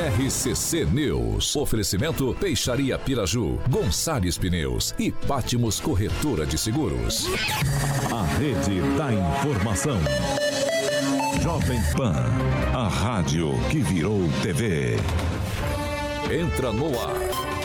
[0.00, 1.54] RCC News.
[1.54, 7.26] Oferecimento Peixaria Piraju, Gonçalves Pneus e Pátimos Corretora de Seguros.
[8.10, 9.98] A rede da informação.
[11.42, 12.14] Jovem Pan,
[12.74, 14.96] a rádio que virou TV.
[16.32, 17.16] Entra no ar,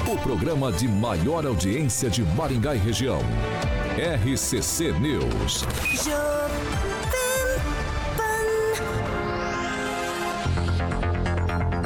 [0.06, 3.22] o programa de maior audiência de Maringá e região.
[3.98, 5.64] RCC News.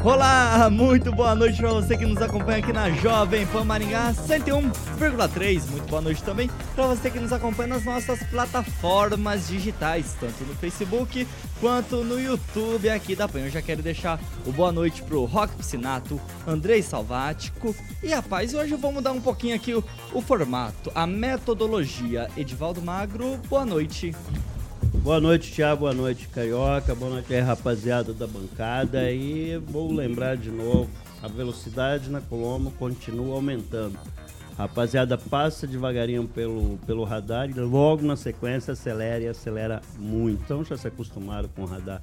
[0.02, 5.70] Olá, muito boa noite para você que nos acompanha aqui na Jovem Pan Maringá 101,3.
[5.70, 10.56] Muito boa noite também para você que nos acompanha nas nossas plataformas digitais, tanto no
[10.56, 11.28] Facebook
[11.60, 13.40] quanto no YouTube aqui da Pan.
[13.40, 18.54] Eu já quero deixar o boa noite pro Rock Piscinato, Andrei Salvático e a paz.
[18.54, 22.30] E hoje vamos mudar um pouquinho aqui o, o formato, a metodologia.
[22.38, 24.16] Edivaldo Magro, boa noite.
[25.02, 25.82] Boa noite, Tiago.
[25.82, 26.94] Boa noite, Carioca.
[26.94, 29.10] Boa noite aí, rapaziada da bancada.
[29.10, 30.90] E vou lembrar de novo:
[31.24, 33.98] a velocidade na Colombo continua aumentando.
[34.58, 40.44] Rapaziada, passa devagarinho pelo, pelo radar e logo na sequência acelera e acelera muito.
[40.44, 42.02] Então já se acostumaram com o radar.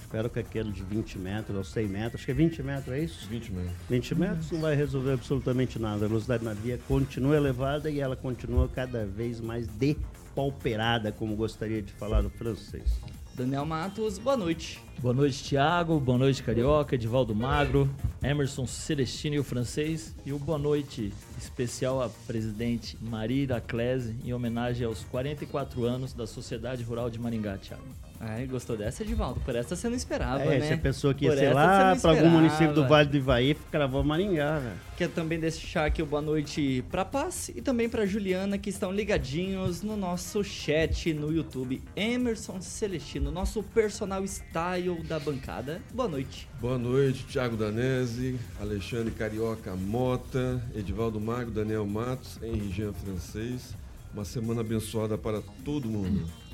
[0.00, 3.00] Espero que aquele de 20 metros ou 100 metros, acho que é 20 metros, é
[3.00, 3.28] isso?
[3.28, 3.72] 20 metros.
[3.90, 6.04] 20 metros não vai resolver absolutamente nada.
[6.04, 9.96] A velocidade na via continua elevada e ela continua cada vez mais de
[10.38, 13.00] pauperada, como gostaria de falar no francês.
[13.34, 14.80] Daniel Matos, boa noite.
[15.00, 15.98] Boa noite, Thiago.
[15.98, 17.90] Boa noite, Carioca, Edivaldo Magro,
[18.22, 20.14] Emerson Celestino e o francês.
[20.24, 26.24] E o boa noite especial à presidente Maria Clese, em homenagem aos 44 anos da
[26.24, 28.07] Sociedade Rural de Maringá, Thiago.
[28.20, 29.40] Ai, gostou dessa, Edivaldo?
[29.40, 30.68] Por essa você não esperava, é, né?
[30.68, 32.88] Você pensou que ia Por essa lá para algum município do.
[32.88, 34.76] Vale do Ivaí, cravou Maringá, velho.
[34.96, 38.90] Quero também deixar aqui o boa noite pra Paz e também pra Juliana, que estão
[38.90, 41.80] ligadinhos no nosso chat no YouTube.
[41.94, 45.80] Emerson Celestino, nosso personal style da bancada.
[45.94, 46.48] Boa noite.
[46.60, 53.76] Boa noite, Thiago Danese, Alexandre Carioca Mota, Edivaldo Magro, Daniel Matos, Henri Jean Francês.
[54.12, 56.47] Uma semana abençoada para todo mundo.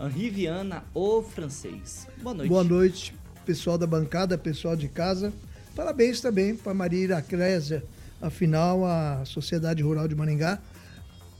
[0.00, 2.06] Henri Viana, o francês.
[2.22, 2.48] Boa noite.
[2.48, 5.32] Boa noite, pessoal da bancada, pessoal de casa.
[5.76, 7.84] Parabéns também para Maria Iraclésia,
[8.20, 10.58] afinal, a Sociedade Rural de Maringá.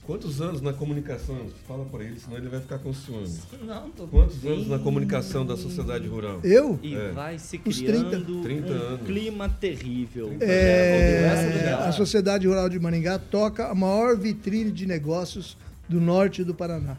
[0.07, 1.47] Quantos anos na comunicação?
[1.69, 3.29] Fala para ele, senão ele vai ficar com ciúme.
[3.63, 4.53] Não, tô Quantos bem.
[4.55, 6.41] anos na comunicação da sociedade rural?
[6.43, 6.79] Eu?
[6.83, 7.13] E É.
[7.13, 9.07] vai se Uns criando 30 um anos.
[9.07, 10.37] clima terrível.
[10.41, 11.23] É,
[11.69, 15.57] é a Sociedade Rural de Maringá toca a maior vitrine de negócios
[15.89, 16.97] do norte do Paraná.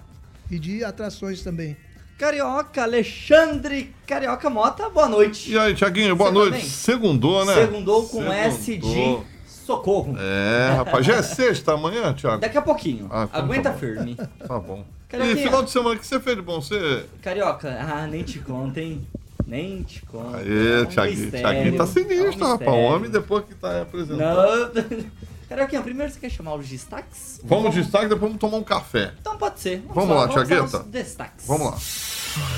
[0.51, 1.77] E de atrações também.
[2.17, 5.49] Carioca, Alexandre Carioca Mota, boa noite.
[5.51, 6.51] E aí, Tiaguinho, boa Você noite.
[6.57, 6.65] bem?
[6.65, 7.53] Segundou, né?
[7.55, 9.25] Segundou com S de Segundou.
[9.47, 10.15] socorro.
[10.19, 12.41] É, rapaz, já é sexta amanhã, Tiago?
[12.41, 13.07] Daqui a pouquinho.
[13.09, 14.15] Ah, então Aguenta tá firme.
[14.45, 14.85] Tá bom.
[15.07, 15.37] E Carioquinha.
[15.47, 16.61] final de semana, o que você fez de bom?
[16.61, 17.05] Você...
[17.21, 19.07] Carioca, ah, nem te conto, hein?
[19.47, 20.35] Nem te conto.
[20.35, 21.19] Aê, É um Tiaguinho.
[21.21, 22.69] mistério, Tiaguinho tá é um sinistro, rapaz.
[22.69, 24.19] O homem depois que tá apresentando.
[24.19, 25.05] Não.
[25.51, 27.41] Carioquinha, primeiro você quer chamar os destaques?
[27.43, 29.11] Vamos destaque, depois vamos tomar um café.
[29.19, 29.83] Então pode ser.
[29.89, 30.79] Vamos lá, vamos aos Tiagueta.
[30.83, 31.45] destaques.
[31.45, 31.67] Vamos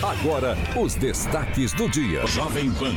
[0.01, 0.09] lá.
[0.11, 2.23] Agora, os destaques do dia.
[2.27, 2.93] Jovem Pan.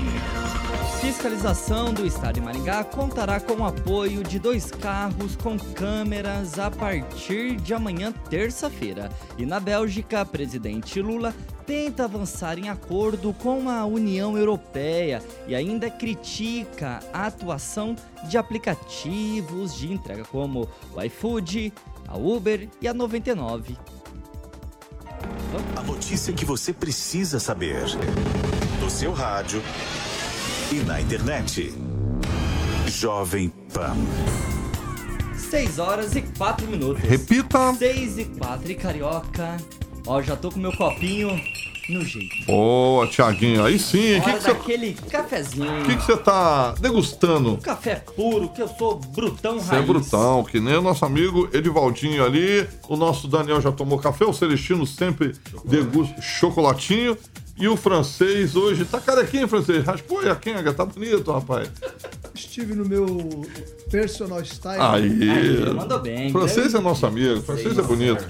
[1.00, 6.70] Fiscalização do Estado de Maringá contará com o apoio de dois carros com câmeras a
[6.70, 9.10] partir de amanhã, terça-feira.
[9.38, 11.34] E na Bélgica, presidente Lula
[11.66, 17.96] tenta avançar em acordo com a União Europeia e ainda critica a atuação
[18.28, 21.72] de aplicativos de entrega como o iFood,
[22.06, 23.76] a Uber e a 99.
[25.74, 27.84] A notícia que você precisa saber.
[28.80, 29.60] No seu rádio
[30.70, 31.74] e na internet.
[32.86, 33.96] Jovem Pan.
[35.50, 37.02] 6 horas e 4 minutos.
[37.02, 37.74] Repita.
[37.74, 39.56] 6 e 4 e carioca.
[40.06, 41.40] Ó, já tô com meu copinho
[41.88, 42.44] no jeito.
[42.46, 43.64] Boa, Tiaguinho.
[43.64, 44.18] Aí sim.
[44.18, 45.84] O que que daquele cafezinho.
[45.84, 47.56] que que você tá degustando?
[47.58, 52.24] Café puro, que eu sou brutão Você é brutão, que nem o nosso amigo Edivaldinho
[52.24, 52.66] ali.
[52.88, 55.32] O nosso Daniel já tomou café, o Celestino sempre
[55.64, 57.16] degusta chocolatinho.
[57.58, 59.84] E o francês hoje tá carequinho, francês.
[59.84, 61.70] Raspou a quenga, tá bonito, rapaz.
[62.34, 63.46] Estive no meu
[63.90, 64.80] personal style.
[64.80, 65.30] Aí.
[65.30, 66.30] Aí, mandou bem.
[66.30, 68.26] Francês é nosso amigo, francês é bonito.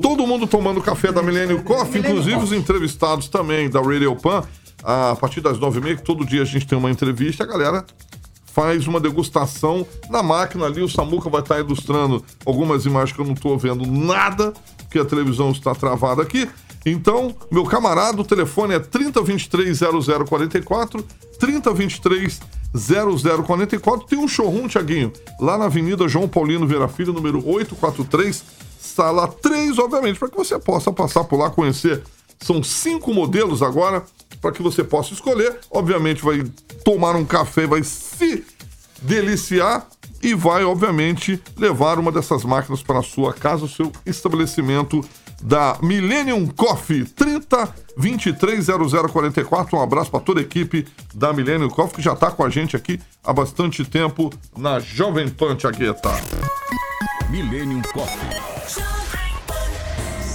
[0.00, 4.42] Todo mundo tomando café da Millennium Coffee, inclusive os entrevistados também da Radio Pan.
[4.82, 7.46] A partir das nove e meia, que todo dia a gente tem uma entrevista, a
[7.46, 7.84] galera
[8.46, 10.80] faz uma degustação na máquina ali.
[10.80, 15.04] O Samuca vai estar ilustrando algumas imagens que eu não estou vendo nada, porque a
[15.04, 16.48] televisão está travada aqui.
[16.84, 21.02] Então, meu camarada, o telefone é 3023-0044,
[21.38, 24.06] 3023-0044.
[24.06, 28.42] Tem um showroom, Tiaguinho, lá na Avenida João Paulino Vera Filho, número 843,
[28.78, 32.02] sala 3, obviamente, para que você possa passar por lá, conhecer.
[32.40, 34.02] São cinco modelos agora,
[34.40, 35.58] para que você possa escolher.
[35.70, 36.42] Obviamente, vai
[36.82, 38.42] tomar um café, vai se
[39.02, 39.86] deliciar
[40.22, 45.02] e vai, obviamente, levar uma dessas máquinas para sua casa, o seu estabelecimento
[45.42, 48.66] da Millennium Coffee 30 23
[49.12, 49.76] 0044.
[49.76, 52.76] Um abraço para toda a equipe da Millennium Coffee que já está com a gente
[52.76, 56.10] aqui há bastante tempo na Jovem Pan Tiagueta.
[57.30, 58.99] Millennium Coffee.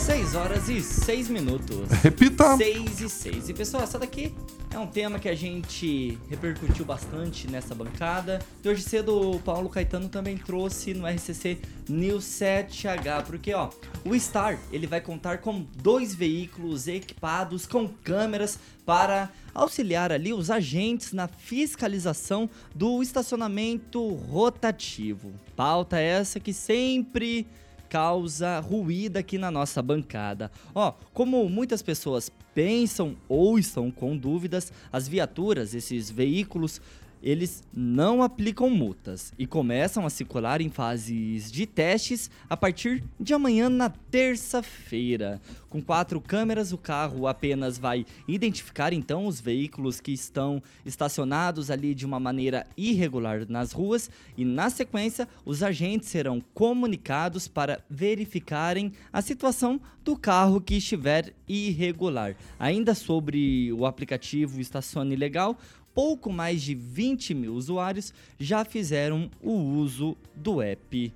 [0.05, 1.89] 6 horas e 6 minutos.
[2.03, 2.55] Repita.
[2.57, 3.49] 6 e 6.
[3.49, 4.35] E pessoal, essa daqui
[4.71, 8.37] é um tema que a gente repercutiu bastante nessa bancada.
[8.63, 11.57] E hoje cedo o Paulo Caetano também trouxe no RCC
[11.89, 13.71] News 7H, porque ó,
[14.05, 20.51] o Star, ele vai contar com dois veículos equipados com câmeras para auxiliar ali os
[20.51, 25.33] agentes na fiscalização do estacionamento rotativo.
[25.55, 27.47] Pauta essa que sempre
[27.95, 30.51] causa ruído aqui na nossa bancada.
[30.73, 36.81] Ó, como muitas pessoas pensam ou estão com dúvidas, as viaturas, esses veículos
[37.25, 43.33] eles não aplicam multas e começam a circular em fases de testes a partir de
[43.33, 45.41] amanhã na terça-feira.
[45.67, 51.95] Com quatro câmeras, o carro apenas vai identificar então os veículos que estão estacionados ali
[51.95, 58.93] de uma maneira irregular nas ruas e na sequência os agentes serão comunicados para verificarem
[59.11, 62.35] a situação do carro que estiver irregular.
[62.59, 65.57] Ainda sobre o aplicativo Estacione Legal,
[65.95, 71.13] pouco mais de 20 mil usuários já fizeram o uso do app.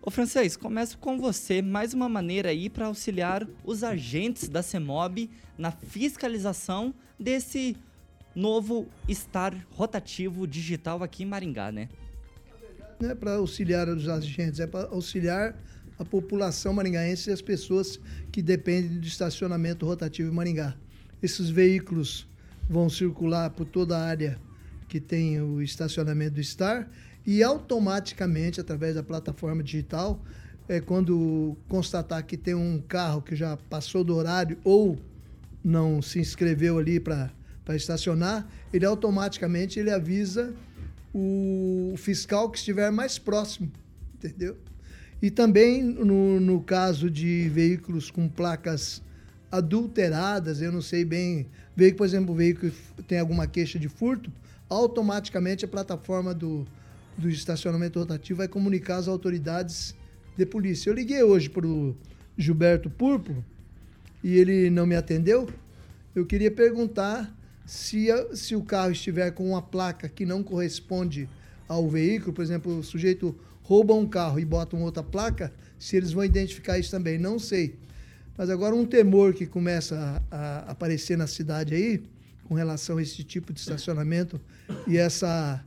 [0.00, 1.60] Ô francês, começo com você.
[1.60, 5.28] Mais uma maneira aí para auxiliar os agentes da CEMOB
[5.58, 7.76] na fiscalização desse
[8.34, 11.88] novo estar rotativo digital aqui em Maringá, né?
[13.00, 15.56] Não é para auxiliar os agentes, é para auxiliar
[15.98, 17.98] a população maringaense e as pessoas
[18.30, 20.76] que dependem do estacionamento rotativo em Maringá.
[21.20, 22.26] Esses veículos
[22.72, 24.38] vão circular por toda a área
[24.88, 26.88] que tem o estacionamento do Star
[27.24, 30.20] e automaticamente, através da plataforma digital,
[30.68, 34.98] é, quando constatar que tem um carro que já passou do horário ou
[35.62, 37.30] não se inscreveu ali para
[37.70, 40.54] estacionar, ele automaticamente ele avisa
[41.14, 43.70] o fiscal que estiver mais próximo,
[44.14, 44.56] entendeu?
[45.20, 49.02] E também no, no caso de veículos com placas
[49.50, 51.46] adulteradas, eu não sei bem
[51.76, 52.72] veículo, por exemplo, o veículo
[53.06, 54.30] tem alguma queixa de furto,
[54.68, 56.66] automaticamente a plataforma do,
[57.16, 59.94] do estacionamento rotativo vai comunicar às autoridades
[60.36, 60.90] de polícia.
[60.90, 61.96] Eu liguei hoje para o
[62.36, 63.44] Gilberto Púrpuro
[64.22, 65.48] e ele não me atendeu.
[66.14, 67.34] Eu queria perguntar
[67.66, 71.28] se, se o carro estiver com uma placa que não corresponde
[71.68, 75.96] ao veículo, por exemplo, o sujeito rouba um carro e bota uma outra placa, se
[75.96, 77.18] eles vão identificar isso também.
[77.18, 77.76] Não sei.
[78.36, 82.02] Mas agora um temor que começa a, a aparecer na cidade aí,
[82.44, 84.40] com relação a esse tipo de estacionamento
[84.86, 85.64] e essa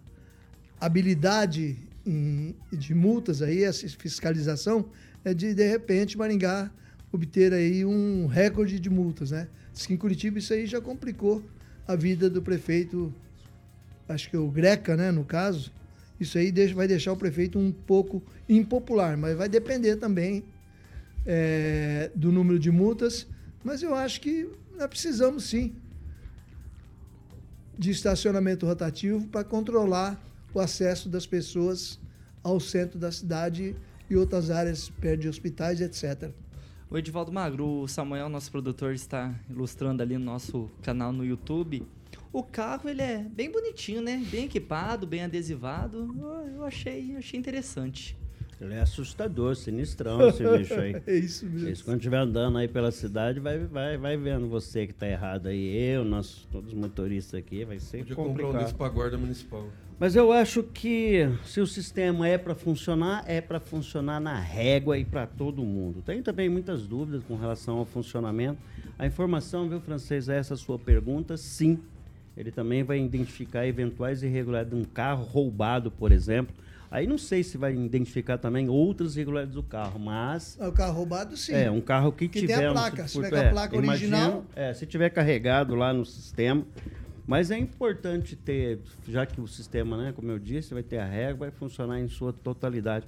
[0.80, 4.86] habilidade em, de multas aí, essa fiscalização,
[5.24, 6.72] é de, de repente, Maringá
[7.12, 9.48] obter aí um recorde de multas, né?
[9.74, 11.44] Diz que em Curitiba isso aí já complicou
[11.88, 13.14] a vida do prefeito,
[14.08, 15.72] acho que é o Greca, né, no caso.
[16.20, 20.44] Isso aí deixa, vai deixar o prefeito um pouco impopular, mas vai depender também
[21.26, 23.28] é, do número de multas,
[23.64, 25.76] mas eu acho que nós precisamos sim
[27.78, 30.22] de estacionamento rotativo para controlar
[30.54, 32.00] o acesso das pessoas
[32.44, 33.76] ao centro da cidade
[34.10, 36.32] e outras áreas perto de hospitais, etc.
[36.90, 41.86] O Edivaldo Magro, o Samuel, nosso produtor, está ilustrando ali no nosso canal no YouTube.
[42.32, 44.24] O carro ele é bem bonitinho, né?
[44.30, 46.16] Bem equipado, bem adesivado.
[46.54, 48.16] Eu achei, achei interessante.
[48.60, 50.96] Ele é assustador, sinistrão esse bicho aí.
[51.06, 51.70] é isso mesmo.
[51.70, 55.48] Esse, quando estiver andando aí pela cidade, vai, vai, vai vendo você que tá errado
[55.48, 55.76] aí.
[55.76, 58.46] Eu, nós, todos os motoristas aqui, vai ser Podia complicado.
[58.46, 59.68] comprar um desse pra guarda municipal.
[60.00, 64.98] Mas eu acho que se o sistema é para funcionar, é para funcionar na régua
[64.98, 66.02] e para todo mundo.
[66.02, 68.60] Tem também muitas dúvidas com relação ao funcionamento.
[69.00, 71.38] A informação, viu, francês, é essa sua pergunta?
[71.38, 71.80] Sim.
[72.36, 76.54] Ele também vai identificar eventuais irregularidades de um carro roubado, por exemplo.
[76.96, 80.58] Aí não sei se vai identificar também outras irregularidades do carro, mas.
[80.62, 81.52] O carro roubado, sim.
[81.52, 82.56] É, um carro que, Que tiver.
[82.56, 83.06] tem a um placa.
[83.06, 84.46] Se tiver com a placa imagino- original.
[84.56, 86.66] É, se tiver carregado lá no sistema.
[87.28, 91.06] Mas é importante ter, já que o sistema, né, como eu disse, vai ter a
[91.06, 93.06] régua, vai funcionar em sua totalidade.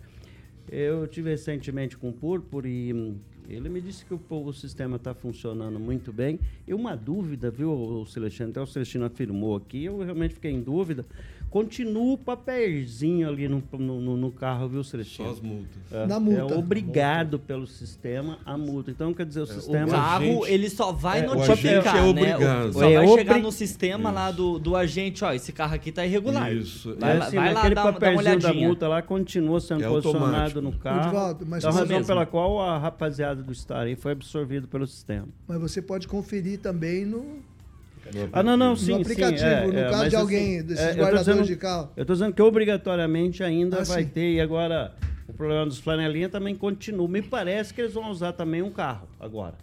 [0.70, 3.16] Eu tive recentemente com o Purpur e hum,
[3.48, 6.38] Ele me disse que o, o sistema está funcionando muito bem.
[6.68, 8.50] E uma dúvida, viu, o Celestino?
[8.50, 11.06] Até o Celestino afirmou aqui, eu realmente fiquei em dúvida.
[11.50, 15.30] Continua o papelzinho ali no, no, no carro, viu, Celestino?
[15.30, 15.78] Só as multas.
[15.92, 16.54] É, Na multa.
[16.54, 18.92] É obrigado pelo sistema a multa.
[18.92, 19.88] Então, quer dizer, o sistema.
[19.88, 22.10] O carro, agente- ele só vai É, notificar, é né?
[22.10, 22.74] obrigado.
[22.74, 25.92] Só É vai chegar obri- no sistema lá do, do agente, ó, esse carro aqui
[25.92, 26.52] tá irregular.
[26.54, 26.96] Isso.
[27.00, 28.68] Vai, É lá- assim, vai lá aquele dar, dar uma papelzinho da olhadinha.
[28.68, 30.62] multa lá continua sendo É posicionado automático.
[30.62, 31.08] no carro.
[31.08, 32.08] Edivaldo, mas é a você razão mesmo.
[32.08, 35.28] pela qual a rapaziada do Star aí foi absorvido pelo sistema.
[35.48, 37.40] Mas você pode conferir também no,
[38.32, 40.86] Ah, não, não, no sim, aplicativo, sim, é, no é, caso de alguém, assim, desses
[40.86, 41.90] é, guardadores dizendo- de carro.
[41.96, 44.10] Eu estou dizendo que obrigatoriamente ainda Ah, vai sim.
[44.10, 44.94] ter, e agora
[45.28, 47.08] o problema dos flanelinhas também continua.
[47.08, 49.56] Me parece que eles vão usar também um carro agora.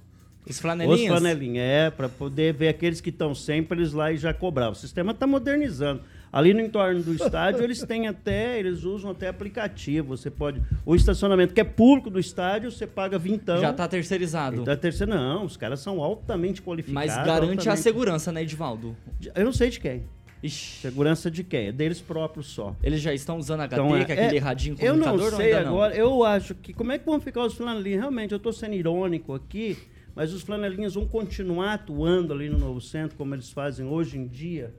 [0.46, 1.06] Os Os flanelinhas?
[1.08, 4.68] flanelinhas, é, para poder ver aqueles que estão sempre eles lá e já cobrar.
[4.70, 6.02] O sistema está modernizando.
[6.34, 10.16] Ali no entorno do estádio, eles têm até, eles usam até aplicativo.
[10.16, 10.60] Você pode.
[10.84, 13.60] O estacionamento que é público do estádio, você paga vintão.
[13.60, 14.68] Já tá terceirizado.
[14.68, 16.92] A terceira, não, os caras são altamente qualificados.
[17.06, 18.96] Mas garante a altamente- segurança, né, Edivaldo?
[19.34, 20.02] Eu não sei de quem.
[20.42, 21.68] Ixi, Segurança de quem?
[21.68, 22.74] É deles próprios só.
[22.82, 25.46] eles já estão usando HD, Então, é- que é aquele é- radinho Eu não sei
[25.54, 25.68] ainda não?
[25.72, 26.72] agora, eu acho que.
[26.74, 28.00] Como é que vão ficar os flanelinhas?
[28.00, 29.78] Realmente, eu estou sendo irônico aqui,
[30.14, 34.26] mas os flanelinhas vão continuar atuando ali no Novo Centro, como eles fazem hoje em
[34.26, 34.74] dia.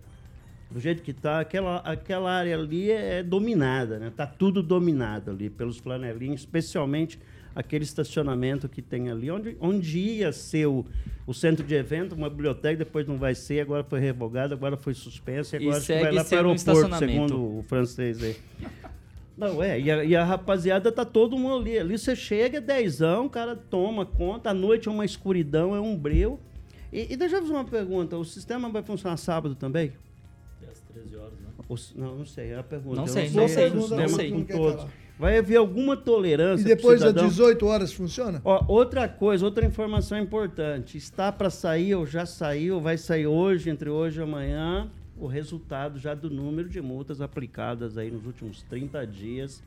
[0.76, 4.12] Do jeito que está, aquela, aquela área ali é, dominada, né?
[4.14, 7.18] Tá tudo dominado ali pelos flanelinhos, especialmente
[7.56, 10.86] aquele estacionamento que tem ali, onde, onde ia ser o,
[11.26, 14.94] o centro de evento, uma biblioteca, depois não vai ser, agora foi revogado, agora foi
[14.94, 18.36] suspenso, e E agora que vai lá para o aeroporto, segundo o francês aí.
[19.38, 21.80] Não, é, e a, e a rapaziada tá todo mundo ali.
[21.80, 25.80] Ali você chega, é dezão, o cara toma conta, à noite é uma escuridão, é
[25.80, 26.38] um breu.
[26.92, 29.94] E, e deixa eu fazer uma pergunta, o sistema vai funcionar sábado também?
[30.96, 31.50] Até às 13 horas, né?
[31.96, 32.96] Não, não sei, é a pergunta.
[32.96, 34.32] Não sei, sei, não sei, não sei.
[34.32, 34.86] com quer todos.
[35.18, 37.30] Vai haver alguma tolerância E depois das cidadão?
[37.30, 38.42] 18 horas funciona?
[38.44, 40.98] Ó, outra coisa, outra informação importante.
[40.98, 45.98] Está para sair, ou já saiu, vai sair hoje, entre hoje e amanhã, o resultado
[46.00, 49.64] já do número de multas aplicadas aí nos últimos 30 dias.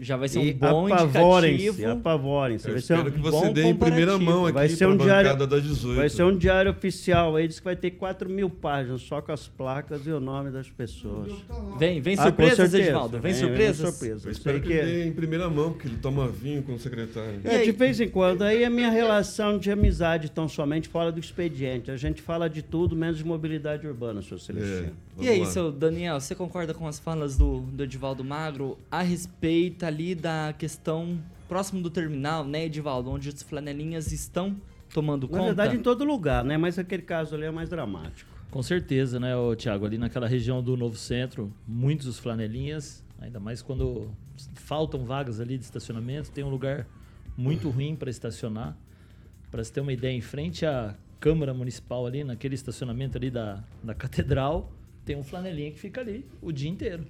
[0.00, 1.90] Já vai ser um E bom apavorem-se, indicativo.
[1.92, 2.68] apavorem-se.
[2.68, 4.30] Eu Vai ser, espero um, que você bom dê em primeira comparativo.
[4.30, 5.96] mão aqui Vai ser um diário- bancada das 18.
[5.96, 9.32] vai ser um diário oficial aí, diz que vai ter 4 mil páginas, só com
[9.32, 11.32] as placas e o nome das pessoas.
[11.78, 12.72] Vem, vem Ah, surpresas.
[12.74, 13.18] Edivaldo?
[13.18, 13.78] Vem Vem, surpresas?
[13.80, 14.28] vem surpresa.
[14.28, 16.78] Eu espero que que é- dê em primeira mão, porque ele toma vinho com o
[16.78, 17.40] secretário.
[17.44, 18.42] E É, de vez em quando.
[18.42, 21.90] Aí a minha relação de amizade tão somente fora do expediente.
[21.90, 25.24] A gente fala de tudo, menos de mobilidade urbana, seu É, Celestino.
[25.24, 25.46] E vamos aí, lá.
[25.46, 30.54] seu Daniel, você concorda com as falas do, do Edivaldo Magro a respeito ali da
[30.56, 34.56] questão próximo do terminal, né, Edivaldo, onde os flanelinhas estão
[34.92, 35.44] tomando Na conta?
[35.44, 36.56] verdade, em todo lugar, né?
[36.56, 38.30] Mas aquele caso ali é mais dramático.
[38.50, 39.84] Com certeza, né, ô, Thiago?
[39.84, 44.10] Ali naquela região do Novo Centro, muitos os flanelinhas, ainda mais quando
[44.54, 46.86] faltam vagas ali de estacionamento, tem um lugar
[47.36, 48.76] muito ruim para estacionar.
[49.50, 53.62] Para você ter uma ideia, em frente à Câmara Municipal ali, naquele estacionamento ali da,
[53.82, 54.70] da Catedral,
[55.08, 57.04] tem um flanelinha que fica ali o dia inteiro.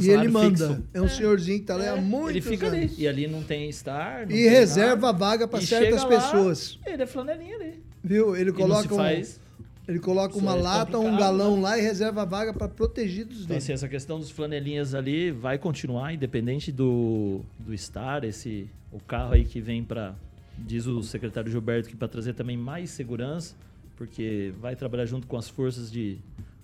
[0.00, 0.66] E ele manda.
[0.68, 0.82] fixo.
[0.92, 2.78] É um senhorzinho que tá lá há muitos Ele fica ali.
[2.84, 2.98] anos.
[2.98, 4.26] E ali não tem estar.
[4.26, 5.18] não E tem reserva a nada.
[5.18, 6.78] vaga para certas chega lá, pessoas.
[6.84, 7.82] Ele é flanelinha ali.
[8.02, 8.34] Viu?
[8.34, 9.38] Ele coloca, um, faz.
[9.86, 11.62] ele coloca uma é lata, um galão né?
[11.62, 13.58] lá e reserva a vaga para protegidos Então, dele.
[13.58, 19.34] assim, essa questão dos flanelinhas ali vai continuar, independente do, do estar, esse, o carro
[19.34, 20.16] aí que vem para,
[20.58, 23.54] diz o secretário Gilberto, que para trazer também mais segurança,
[23.96, 26.18] porque vai trabalhar junto com as forças de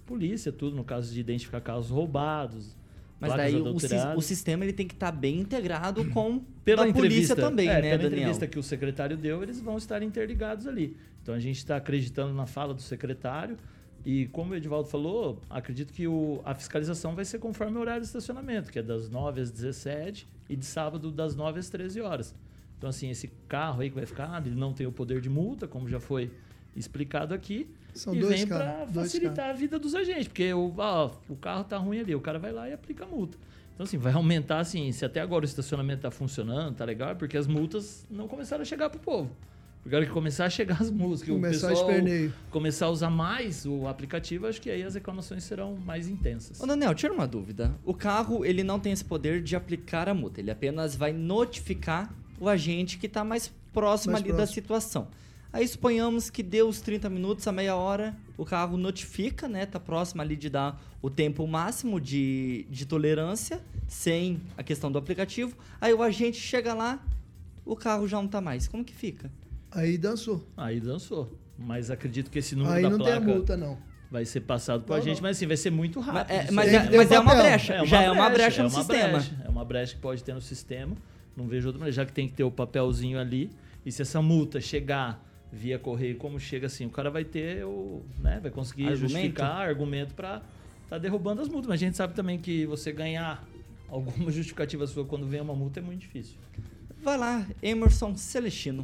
[0.09, 2.75] polícia, tudo, no caso de identificar carros roubados,
[3.21, 3.75] Mas daí o,
[4.17, 7.81] o sistema ele tem que estar bem integrado com pela a polícia também, é, né,
[7.83, 8.19] pela Daniel?
[8.19, 10.97] entrevista que o secretário deu, eles vão estar interligados ali.
[11.23, 13.59] Então a gente está acreditando na fala do secretário
[14.05, 18.01] e como o Edivaldo falou, acredito que o, a fiscalização vai ser conforme o horário
[18.01, 22.01] de estacionamento, que é das 9 às 17 e de sábado das 9 às 13
[22.01, 22.35] horas.
[22.79, 25.69] Então assim, esse carro aí que vai ficar, ele não tem o poder de multa,
[25.69, 26.31] como já foi
[26.77, 30.73] explicado aqui, São e dois vem para dois facilitar a vida dos agentes, porque o,
[30.79, 33.37] ó, o carro tá ruim ali, o cara vai lá e aplica a multa.
[33.75, 37.15] Então, assim, vai aumentar, assim, se até agora o estacionamento tá funcionando, tá legal, é
[37.15, 39.31] porque as multas não começaram a chegar pro povo.
[39.81, 42.35] Porque a hora que começar a chegar as multas, que Começar o pessoal esperneio.
[42.51, 46.61] começar a usar mais o aplicativo, acho que aí as reclamações serão mais intensas.
[46.61, 47.73] Ô, Daniel, tira uma dúvida.
[47.85, 50.41] O carro, ele não tem esse poder de aplicar a multa.
[50.41, 54.55] Ele apenas vai notificar o agente que está mais próximo Mais ali da próximo.
[54.55, 55.09] situação.
[55.59, 59.67] Aí suponhamos que deu os 30 minutos, a meia hora, o carro notifica, né?
[59.67, 64.99] Tá próximo ali de dar o tempo máximo de, de tolerância, sem a questão do
[64.99, 65.57] aplicativo.
[65.81, 67.05] Aí o agente chega lá,
[67.65, 68.69] o carro já não tá mais.
[68.69, 69.33] Como que fica?
[69.73, 70.47] Aí dançou.
[70.57, 71.37] Aí dançou.
[71.59, 73.77] Mas acredito que esse número Aí da não tem a placa multa, não.
[74.13, 75.23] vai ser passado pro Não, agente, não.
[75.29, 76.31] mas assim, vai ser muito Mas rápido.
[76.37, 76.71] é, isso mas aí.
[76.71, 77.43] Tem é, que ter mas o é uma papel.
[77.43, 77.85] brecha.
[77.85, 79.09] já é uma brecha é no uma sistema.
[79.09, 80.97] brecha, é uma brecha que pode ter no sistema.
[81.37, 83.51] Não vejo outra maneira, já que tem que ter o papelzinho ali.
[83.85, 88.03] E se essa multa chegar via correio, como chega assim, o cara vai ter o,
[88.21, 89.09] né, vai conseguir Argumento.
[89.11, 90.43] justificar argumento para
[90.89, 91.69] tá derrubando as multas.
[91.69, 93.47] Mas a gente sabe também que você ganhar
[93.89, 96.37] alguma justificativa sua quando vem uma multa é muito difícil.
[97.03, 98.83] Vai lá, Emerson Celestino.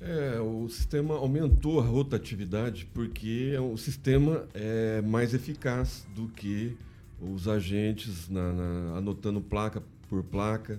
[0.00, 6.76] É, o sistema aumentou a rotatividade porque o sistema é mais eficaz do que
[7.20, 10.78] os agentes na- na- anotando placa por placa.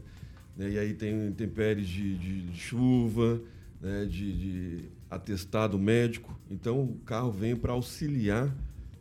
[0.55, 0.69] né?
[0.71, 3.41] E aí tem intempéries de, de- de chuva,
[3.81, 4.05] né?
[4.05, 6.37] de, de atestado médico.
[6.49, 8.53] Então o carro vem para auxiliar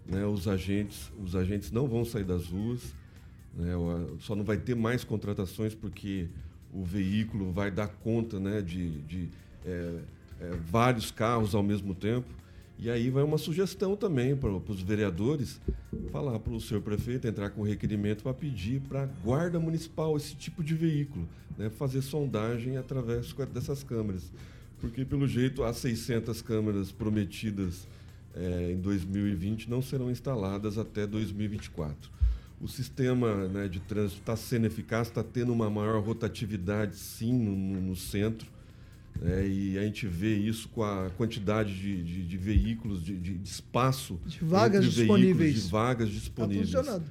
[0.06, 0.24] né?
[0.24, 1.12] os agentes.
[1.22, 2.94] Os agentes não vão sair das ruas.
[3.54, 3.72] né?
[4.20, 6.28] Só não vai ter mais contratações porque
[6.72, 8.62] o veículo vai dar conta né?
[8.62, 9.28] de, de,
[9.64, 9.98] é,
[10.40, 12.28] é, vários carros ao mesmo tempo.
[12.76, 15.60] E aí vai uma sugestão também para os vereadores
[16.10, 20.34] falar para o senhor prefeito entrar com requerimento para pedir para a guarda municipal esse
[20.34, 21.70] tipo de veículo, né?
[21.70, 24.32] fazer sondagem através dessas câmeras.
[24.84, 27.86] Porque, pelo jeito, as 600 câmeras prometidas
[28.36, 32.10] eh, em 2020 não serão instaladas até 2024.
[32.60, 37.80] O sistema né, de trânsito está sendo eficaz, está tendo uma maior rotatividade, sim, no,
[37.80, 38.46] no- centro.
[39.20, 43.40] né, e a gente vê isso com a quantidade de, de- de veículos, de, de-
[43.42, 44.20] espaço.
[44.26, 45.64] De vagas disponíveis.
[45.64, 46.70] De vagas Tá disponíveis.
[46.70, 47.04] funcionando.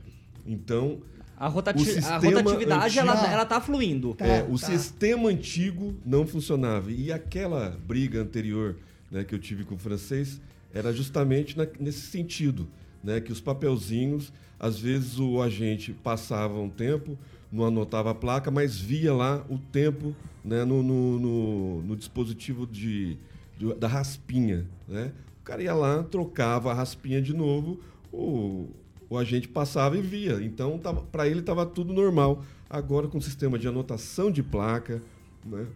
[0.45, 1.01] Então,
[1.37, 4.13] A, rotati- O a rotatividade, ela, antigo- ela tá fluindo.
[4.13, 4.67] Tá, é, o tá.
[4.67, 6.91] sistema antigo não funcionava.
[6.91, 8.75] E aquela briga anterior
[9.11, 10.39] né, que eu tive com o francês
[10.73, 12.67] era justamente na- nesse sentido,
[13.03, 17.17] né, que os papelzinhos, às vezes o agente passava um tempo,
[17.51, 22.65] não anotava a placa, mas via lá o tempo né, no, no- no- no dispositivo
[22.65, 23.17] de,
[23.57, 24.65] de- da raspinha.
[24.87, 25.11] Né?
[25.41, 27.79] O cara ia lá, trocava a raspinha de novo,
[28.11, 28.67] o,
[29.13, 30.41] o agente passava e via.
[30.41, 30.79] Então,
[31.11, 32.43] para ele estava tudo normal.
[32.67, 35.01] Agora, com o sistema de anotação de placa,
[35.45, 35.67] né,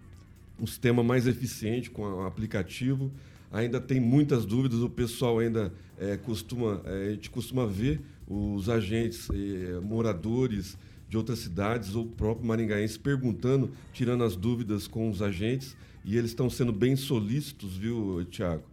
[0.59, 3.11] um sistema mais eficiente com o aplicativo,
[3.51, 4.79] ainda tem muitas dúvidas.
[4.79, 10.75] O pessoal ainda eh, costuma, eh, a gente costuma ver os agentes, eh, moradores
[11.07, 16.31] de outras cidades ou próprio maringaense perguntando, tirando as dúvidas com os agentes, e eles
[16.31, 18.63] estão sendo bem solícitos, viu, Tiago?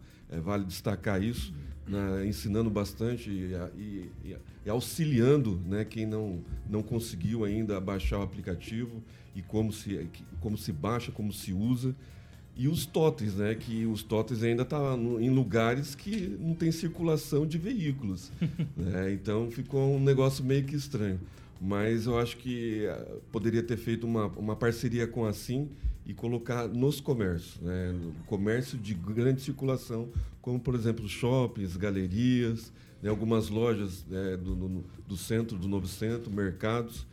[0.43, 1.53] vale destacar isso,
[1.87, 4.09] né, ensinando bastante e, e-
[4.65, 9.01] e- auxiliando né, quem não, não conseguiu ainda baixar o aplicativo
[9.35, 10.07] e como se,
[10.39, 11.95] como se baixa, como se usa.
[12.57, 13.53] E os totens, né?
[13.53, 18.31] Que os totens ainda estão em lugares que não tem circulação de veículos.
[18.77, 19.11] né?
[19.11, 21.19] Então ficou um negócio meio que estranho.
[21.59, 25.67] Mas eu acho que ah, poderia ter feito uma, uma parceria com a Sim
[26.05, 27.91] e colocar nos comércios, né?
[27.91, 30.09] no comércio de grande circulação,
[30.41, 33.09] como por exemplo shoppings, galerias, né?
[33.09, 34.37] algumas lojas né?
[34.37, 37.07] do, do, do centro, do novo centro, mercados.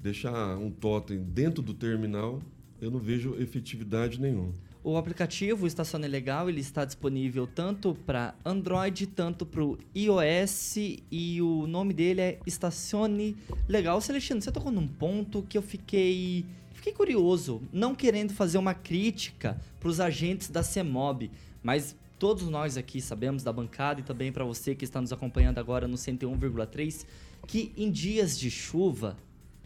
[0.00, 2.42] Deixar um totem dentro do terminal,
[2.78, 4.52] eu não vejo efetividade nenhuma.
[4.86, 10.76] O aplicativo Estacione Legal ele está disponível tanto para Android, tanto para o iOS
[11.10, 13.34] e o nome dele é Estacione
[13.66, 13.98] Legal.
[14.02, 16.44] Celestino, você tocou num ponto que eu fiquei,
[16.74, 21.30] fiquei curioso, não querendo fazer uma crítica para os agentes da CEMOB,
[21.62, 25.56] mas todos nós aqui sabemos da bancada e também para você que está nos acompanhando
[25.56, 27.06] agora no 101,3
[27.46, 29.16] que em dias de chuva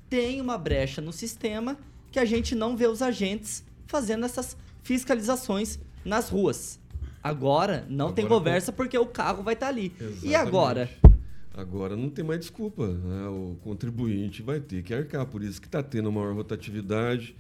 [0.08, 1.76] tem uma brecha no sistema
[2.12, 4.56] que a gente não vê os agentes fazendo essas
[4.88, 6.80] fiscalizações nas ruas.
[7.22, 9.92] Agora não tem Agora, conversa porque o carro vai estar ali.
[10.00, 10.34] E Exatamente.
[10.36, 10.90] agora?
[11.54, 12.86] Agora não tem mais desculpa.
[12.88, 13.26] né?
[13.28, 15.26] O contribuinte vai ter que arcar.
[15.26, 17.36] Por isso que está tendo maior rotatividade.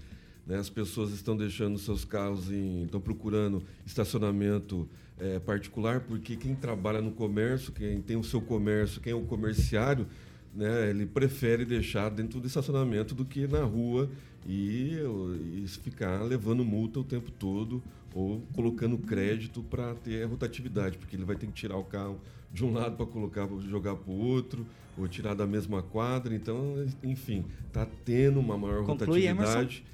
[0.46, 0.58] né?
[0.58, 2.84] As pessoas estão deixando seus carros em.
[2.84, 4.86] estão procurando estacionamento
[5.18, 9.22] eh, particular, porque quem trabalha no comércio, quem tem o seu comércio, quem é o
[9.22, 10.06] comerciário,
[10.58, 14.10] né, ele prefere deixar dentro do estacionamento do que na rua
[14.44, 14.98] e,
[15.54, 17.80] e ficar levando multa o tempo todo
[18.12, 22.20] ou colocando crédito para ter a rotatividade, porque ele vai ter que tirar o carro
[22.52, 24.66] de um lado para colocar jogar para o outro
[24.96, 26.34] ou tirar da mesma quadra.
[26.34, 29.84] Então, enfim, está tendo uma maior Conclui, rotatividade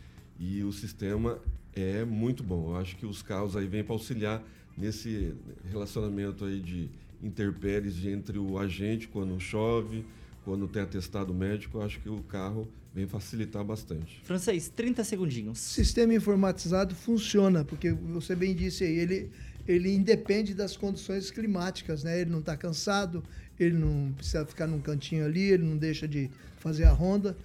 [0.41, 1.39] e o sistema
[1.75, 2.71] é muito bom.
[2.71, 4.43] Eu acho que os carros aí vêm para auxiliar
[4.79, 5.35] nesse
[5.71, 6.89] relacionamento aí de
[7.23, 10.07] interpéries entre o agente quando chove,
[10.45, 11.79] quando tem atestado médico.
[11.79, 14.21] Eu acho que o carro vem facilitar bastante.
[14.23, 15.59] Francês, 30 segundinhos.
[15.59, 19.31] sistema informatizado funciona, porque você bem disse aí, ele,
[19.67, 22.21] ele independe das condições climáticas, né?
[22.21, 23.25] Ele não está cansado,
[23.59, 27.37] ele não precisa ficar num cantinho ali, ele não deixa de fazer a ronda.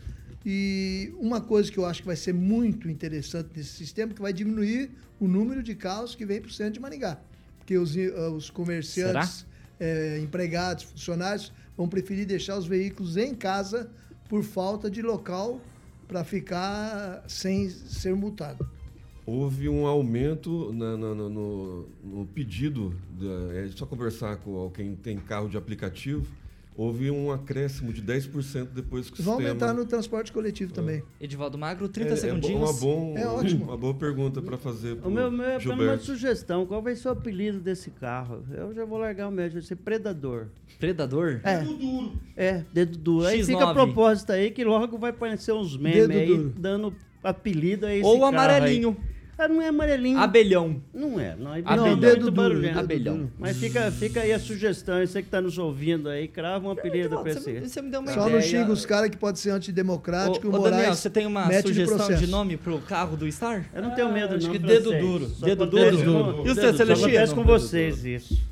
[0.46, 4.32] E uma coisa que eu acho que vai ser muito interessante nesse sistema, que vai
[4.32, 7.20] diminuir o número de carros que vem para o centro de Maringá.
[7.58, 9.46] Porque os, eh, os comerciantes,
[9.80, 13.90] eh, empregados, funcionários vão preferir deixar os veículos em casa
[14.28, 15.62] por falta de local
[16.10, 18.70] para ficar sem ser multado.
[19.26, 25.18] houve um aumento na- na- no, no pedido, da, é só conversar com quem tem
[25.20, 26.26] carro de aplicativo,
[26.80, 29.50] houve um acréscimo de 10% depois que o Vão sistema...
[29.50, 31.04] aumentar no transporte coletivo também.
[31.20, 32.62] Edivaldo Magro, 30 é, segundinhos.
[32.62, 33.66] É uma, bom, É ótimo.
[33.66, 36.06] uma boa pergunta para fazer O pro meu, meu é apenas uma Gilberto.
[36.06, 36.66] sugestão.
[36.66, 38.46] Qual vai ser o apelido desse carro?
[38.50, 40.48] Eu já vou largar o meu, vai ser Predador.
[40.80, 41.42] Predador?
[41.44, 41.66] É.
[42.38, 43.26] É, dedo duro.
[43.28, 43.70] Aí fica X9.
[43.72, 46.54] a propósito aí que logo vai aparecer uns memes Dedo aí duro.
[46.58, 48.98] dando apelido a esse Ou carro amarelinho.
[48.98, 49.19] aí.
[49.40, 50.20] Ah, não é amarelinho.
[50.20, 50.82] Abelhão.
[50.94, 51.60] Não é, não é.
[51.60, 51.88] Abelhão.
[51.88, 52.78] Não, dedo barulhento.
[52.78, 53.18] Abelhão.
[53.20, 53.32] duro.
[53.40, 57.10] Mas fica, fica aí a sugestão, você que tá nos ouvindo aí, crava um apelido
[57.22, 57.68] pra Edivaldo, você, você.
[57.70, 58.36] você me deu uma Só ideia.
[58.36, 61.26] não xinga os caras que pode ser antidemocrático Ô, e o Moraes Daniel, você tem
[61.26, 62.28] uma sugestão de, processo.
[62.28, 63.70] nome pro carro do Star?
[63.74, 64.54] Eu não tenho medo, acho não.
[64.54, 64.84] que francês.
[64.84, 65.28] dedo duro.
[65.28, 65.82] Dedo duro.
[65.82, 66.48] E dedo seu, duro.
[66.48, 66.94] Só Celestino?
[66.94, 68.50] acontece com vocês isso.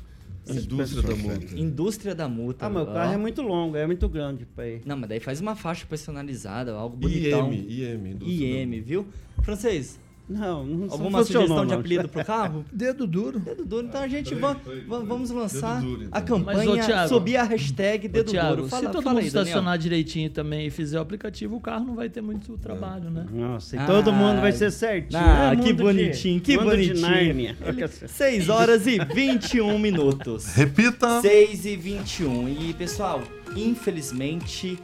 [0.48, 1.58] Indústria da multa.
[1.58, 2.66] Indústria da multa.
[2.66, 2.86] Ah, meu Ó.
[2.86, 4.80] carro é muito longo, é muito grande pra ir.
[4.86, 7.52] Não, mas daí faz uma faixa personalizada, algo bonitão.
[7.52, 8.18] IM, IM.
[8.22, 9.06] IM, viu?
[9.42, 9.98] Francês,
[10.28, 11.80] Não, não alguma sugestão de não.
[11.80, 12.64] apelido pro carro?
[12.72, 13.38] Dedo duro.
[13.40, 13.86] Dedo duro.
[13.86, 16.18] Então a gente va- va- vamos lançar Dedo duro, então.
[16.18, 18.68] a campanha, Mas, ô, Thiago, subir a hashtag Ô, Dedo Thiago, Duro.
[18.68, 19.42] Fala, se todo fala mundo aí, Daniel.
[19.46, 23.26] estacionar direitinho também e fizer o aplicativo, o carro não vai ter muito trabalho, né?
[23.32, 25.18] Nossa, e Ah, todo mundo vai ser certinho.
[25.22, 27.00] ah, É que bonitinho, que mundo bonitinho.
[27.00, 27.56] Nárnia.
[28.06, 30.46] 6 horas e 21 minutos.
[30.54, 31.20] Repita.
[31.22, 32.48] 6 e 21.
[32.48, 33.22] E, pessoal,
[33.56, 34.78] infelizmente,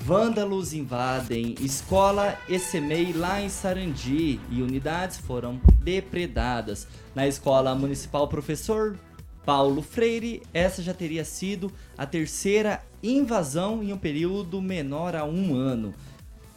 [0.00, 6.86] vândalos invadem escola ECMEI lá em Sarandi e unidades foram depredadas.
[7.14, 8.98] Na escola municipal Professor
[9.44, 15.54] Paulo Freire, essa já teria sido a terceira invasão em um período menor a um
[15.54, 15.94] ano.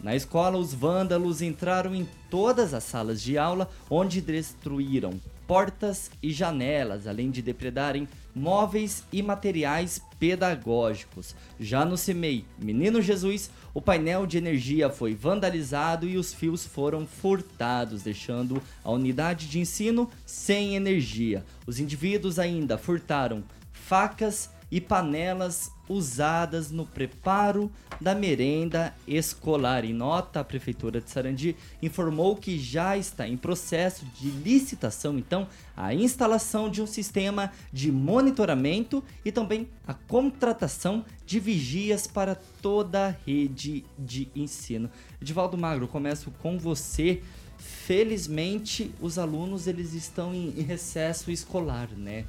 [0.01, 5.19] Na escola, os vândalos entraram em todas as salas de aula, onde destruíram
[5.51, 11.35] portas e janelas, além de depredarem móveis e materiais pedagógicos.
[11.59, 17.05] Já no CEMEI Menino Jesus, o painel de energia foi vandalizado e os fios foram
[17.05, 21.43] furtados, deixando a unidade de ensino sem energia.
[21.67, 29.83] Os indivíduos ainda furtaram facas e panelas usadas no preparo da merenda escolar.
[29.83, 35.47] Em nota, a Prefeitura de Sarandi informou que já está em processo de licitação, então,
[35.75, 43.07] a instalação de um sistema de monitoramento e também a contratação de vigias para toda
[43.07, 44.89] a rede de ensino.
[45.21, 47.21] Edivaldo Magro, começo com você.
[47.57, 52.25] Felizmente, os alunos eles estão em em recesso escolar, né?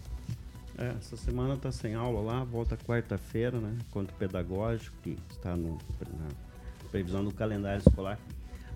[0.78, 3.76] É, essa semana tá sem aula lá, volta quarta-feira, né?
[3.88, 8.18] Encontro pedagógico, que está no, na previsão do calendário escolar.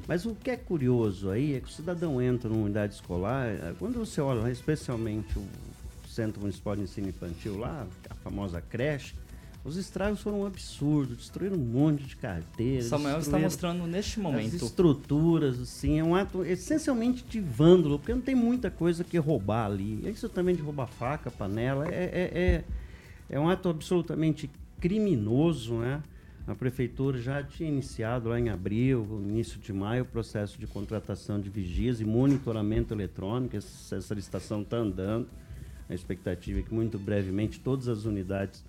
[0.06, 3.74] Mas o que é curioso aí é que o cidadão entra numa unidade escolar, eh,
[3.78, 5.46] quando você olha especialmente o
[6.08, 9.14] Centro Municipal de Ensino Infantil lá, a famosa creche,
[9.66, 12.86] os estragos foram um absurdo, destruíram um monte de carteiras.
[12.86, 14.54] Samuel está mostrando neste as momento.
[14.54, 19.66] estruturas, assim, é um ato essencialmente de vândalo, porque não tem muita coisa que roubar
[19.66, 20.06] ali.
[20.06, 22.64] É Isso também de roubar faca, panela, é, é, é,
[23.28, 24.48] é um ato absolutamente
[24.80, 26.00] criminoso, né?
[26.46, 31.40] A prefeitura já tinha iniciado lá em abril, início de maio, o processo de contratação
[31.40, 33.56] de vigias e monitoramento eletrônico.
[33.56, 35.26] Essa, essa licitação está andando.
[35.88, 38.64] A expectativa é que muito brevemente todas as unidades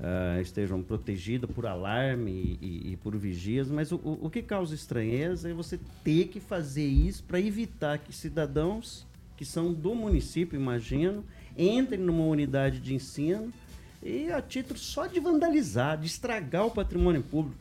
[0.00, 4.74] ah, estejam protegidas por alarme e, e- e por vigias, mas o- o que causa
[4.74, 9.06] estranheza é você ter que fazer isso para evitar que cidadãos
[9.36, 11.24] que são do município, imagino,
[11.58, 13.52] entrem numa unidade de ensino
[14.02, 17.56] e a título só de vandalizar, de estragar o patrimônio público.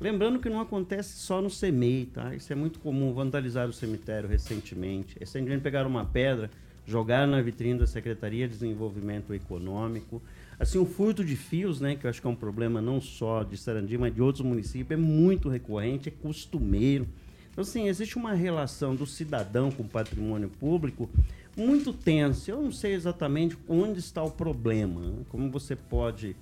[0.00, 2.34] Lembrando que não acontece só no CEMEI, tá?
[2.34, 5.16] Isso é muito comum, vandalizar o cemitério recentemente.
[5.18, 6.50] Recentemente pegaram uma pedra,
[6.86, 10.20] jogaram na vitrine da Secretaria de Desenvolvimento Econômico.
[10.58, 13.42] Assim, o furto de fios, né, que eu acho que é um problema não só
[13.42, 17.08] de Sarandi, mas de outros municípios, é muito recorrente, é costumeiro.
[17.50, 21.08] Então, assim, existe uma relação do cidadão com o patrimônio público
[21.56, 22.50] muito tensa.
[22.50, 25.18] Eu não sei exatamente onde está o problema, né?
[25.28, 26.34] como você pode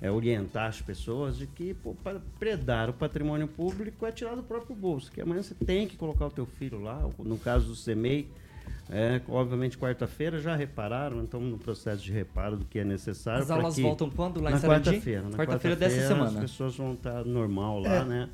[0.00, 4.42] é, orientar as pessoas de que pô, para predar o patrimônio público é tirar do
[4.42, 7.76] próprio bolso, que amanhã você tem que colocar o teu filho lá, no caso do
[7.76, 8.28] CEMEI,
[8.90, 13.42] é, obviamente quarta-feira já repararam, então no processo de reparo do que é necessário.
[13.42, 14.90] As aulas que- voltam quando lá em Sarandi?
[14.90, 15.22] quarta-feira.
[15.22, 16.44] na Quarta-feira dessa quarta-feira semana.
[16.44, 18.04] As pessoas vão estar normal lá, É.
[18.04, 18.28] né?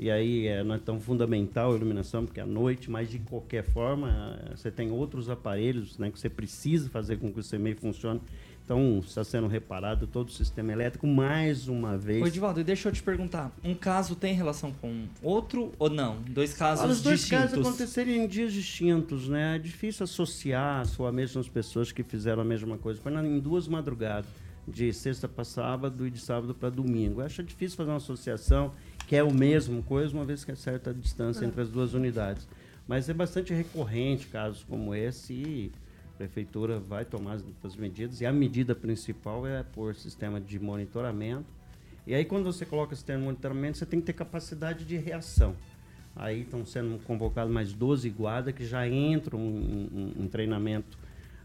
[0.00, 3.64] E aí é não é tão fundamental a iluminação, porque à noite, mas de qualquer
[3.64, 7.74] forma, eh, você tem outros aparelhos né, que você precisa fazer com que o CMEI
[7.74, 8.20] funcione.
[8.68, 12.22] Então, está sendo reparado todo o sistema elétrico mais uma vez.
[12.22, 16.20] Ô, Edivaldo, e deixa eu te perguntar, um caso tem relação com outro ou não?
[16.28, 17.44] Dois casos Olha, os dois distintos.
[17.44, 19.56] casos aconteceram em dias distintos, né?
[19.56, 23.00] É difícil associar só a mesmas pessoas que fizeram a mesma coisa.
[23.00, 24.28] Foi em duas madrugadas,
[24.66, 27.22] de sexta para sábado e de sábado para domingo.
[27.22, 28.74] Eu acho difícil fazer uma associação
[29.06, 32.46] que é o mesmo coisa, uma vez que é certa distância entre as duas unidades.
[32.86, 35.72] Mas é bastante recorrente casos como esse e
[36.18, 38.20] prefeitura vai tomar as, as medidas.
[38.20, 41.46] E a medida principal é por sistema de monitoramento.
[42.06, 45.54] E aí, quando você coloca sistema de monitoramento, você tem que ter capacidade de reação.
[46.16, 50.98] Aí estão sendo convocados mais 12 guardas que já entram em, em, em treinamento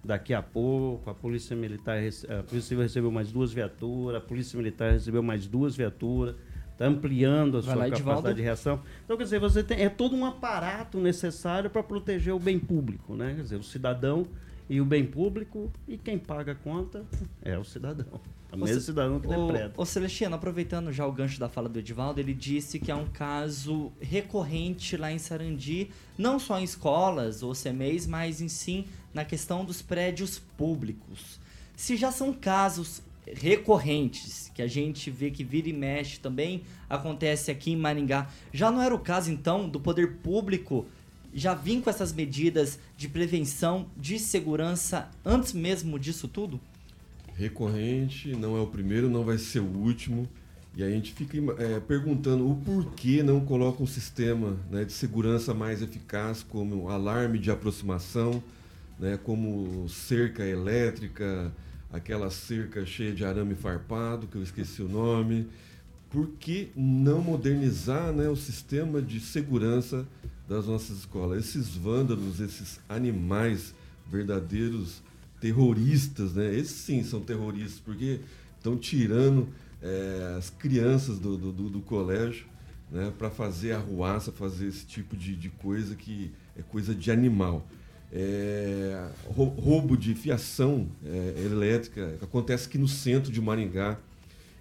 [0.03, 1.09] daqui a pouco.
[1.09, 5.45] A Polícia Militar, a Polícia Civil recebeu mais duas viaturas, a Polícia Militar recebeu mais
[5.45, 6.35] duas viaturas
[6.71, 8.33] está ampliando a Vai sua lá, capacidade Edivaldo.
[8.33, 8.81] de reação.
[9.05, 13.15] Então, quer dizer, você tem, é todo um aparato necessário para proteger o bem público,
[13.15, 13.33] né?
[13.35, 14.25] Quer dizer, o cidadão
[14.73, 17.05] e o bem público, e quem paga a conta
[17.43, 18.19] é o cidadão.
[18.51, 19.79] O mesmo cidadão que interpreta.
[19.79, 23.05] Ô Celestino, aproveitando já o gancho da fala do Edivaldo, ele disse que é um
[23.05, 29.23] caso recorrente lá em Sarandi, não só em escolas ou CMEs, mas em sim na
[29.23, 31.39] questão dos prédios públicos.
[31.75, 37.51] Se já são casos recorrentes, que a gente vê que vira e mexe também acontece
[37.51, 38.27] aqui em Maringá.
[38.51, 40.87] Já não era o caso então do poder público
[41.33, 46.59] já vir com essas medidas de prevenção, de segurança antes mesmo disso tudo?
[47.35, 50.29] Recorrente, não é o primeiro, não vai ser o último.
[50.75, 55.53] E a gente fica é, perguntando o porquê não coloca um sistema né, de segurança
[55.53, 58.43] mais eficaz, como alarme de aproximação,
[58.99, 61.51] né, como cerca elétrica,
[61.91, 65.47] aquela cerca cheia de arame farpado, que eu esqueci o nome.
[66.09, 70.07] Por que não modernizar né, o sistema de segurança
[70.47, 71.45] das nossas escolas?
[71.45, 73.73] Esses vândalos, esses animais
[74.07, 75.01] verdadeiros
[75.39, 76.53] terroristas, né?
[76.53, 78.19] Esses sim são terroristas, porque
[78.57, 79.47] estão tirando
[79.81, 82.45] é, as crianças do, do, do colégio
[82.91, 87.65] né, para fazer arruaça, fazer esse tipo de, de coisa que é coisa de animal
[88.13, 93.97] é, roubo de fiação é, elétrica acontece aqui no centro de Maringá.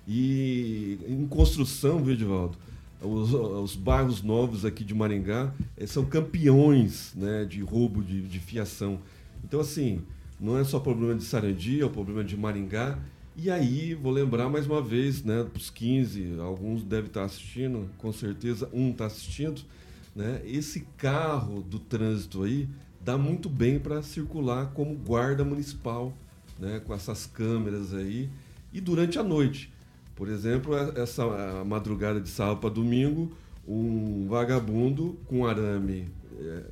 [0.09, 2.57] E em construção, viu, Edivaldo?
[3.03, 8.39] Os, os bairros novos aqui de Maringá é, são campeões né, de roubo de, de
[8.39, 9.01] fiação.
[9.45, 10.03] Então, assim,
[10.41, 12.99] não é só problema de Sarandi, é o problema de Maringá.
[13.35, 17.89] E aí, vou lembrar mais uma vez, né, para os 15, alguns devem estar assistindo,
[17.97, 19.63] com certeza um está assistindo,
[20.15, 22.69] né, esse carro do trânsito aí
[23.01, 26.13] dá muito bem para circular como guarda municipal,
[26.59, 28.29] né, com essas câmeras aí.
[28.73, 29.72] E durante a noite,
[30.15, 33.33] por exemplo, essa madrugada de sábado para domingo,
[33.67, 36.09] um vagabundo com arame,
[36.41, 36.63] é,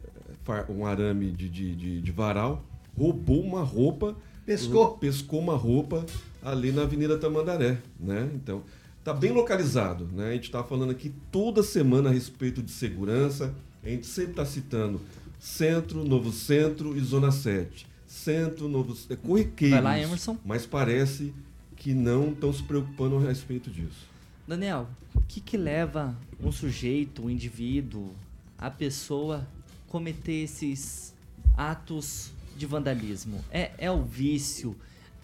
[0.69, 2.65] um arame de, de, de, de varal,
[2.97, 6.05] roubou uma roupa, pescou, pescou uma roupa
[6.43, 8.31] ali na Avenida Tamandaré, né?
[8.35, 8.63] Então,
[9.05, 10.31] tá bem localizado, né?
[10.31, 14.45] A gente está falando aqui toda semana a respeito de segurança, a gente sempre está
[14.45, 15.01] citando
[15.39, 17.87] Centro, Novo Centro e Zona 7.
[18.07, 19.81] Centro, Novo é corriqueiros.
[19.81, 20.37] Vai lá, Emerson.
[20.45, 21.33] Mas parece
[21.81, 24.07] que não estão se preocupando a respeito disso.
[24.47, 28.15] Daniel, o que, que leva um sujeito, um indivíduo,
[28.59, 29.49] a pessoa
[29.89, 31.15] cometer esses
[31.57, 33.43] atos de vandalismo?
[33.51, 34.77] É, é o vício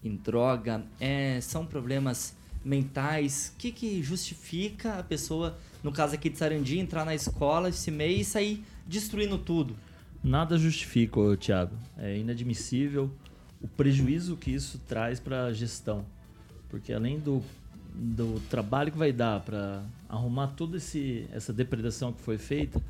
[0.03, 0.83] em droga?
[0.99, 3.53] É, são problemas mentais?
[3.53, 7.91] O que, que justifica a pessoa, no caso aqui de Sarandi, entrar na escola esse
[7.91, 9.75] mês e sair destruindo tudo?
[10.23, 11.75] Nada justifica, Thiago.
[11.99, 13.11] É inadmissível
[13.61, 16.03] o prejuízo que isso traz para a gestão.
[16.69, 17.41] Porque além do,
[17.93, 22.81] do trabalho que vai dar para arrumar toda essa depredação que foi feita,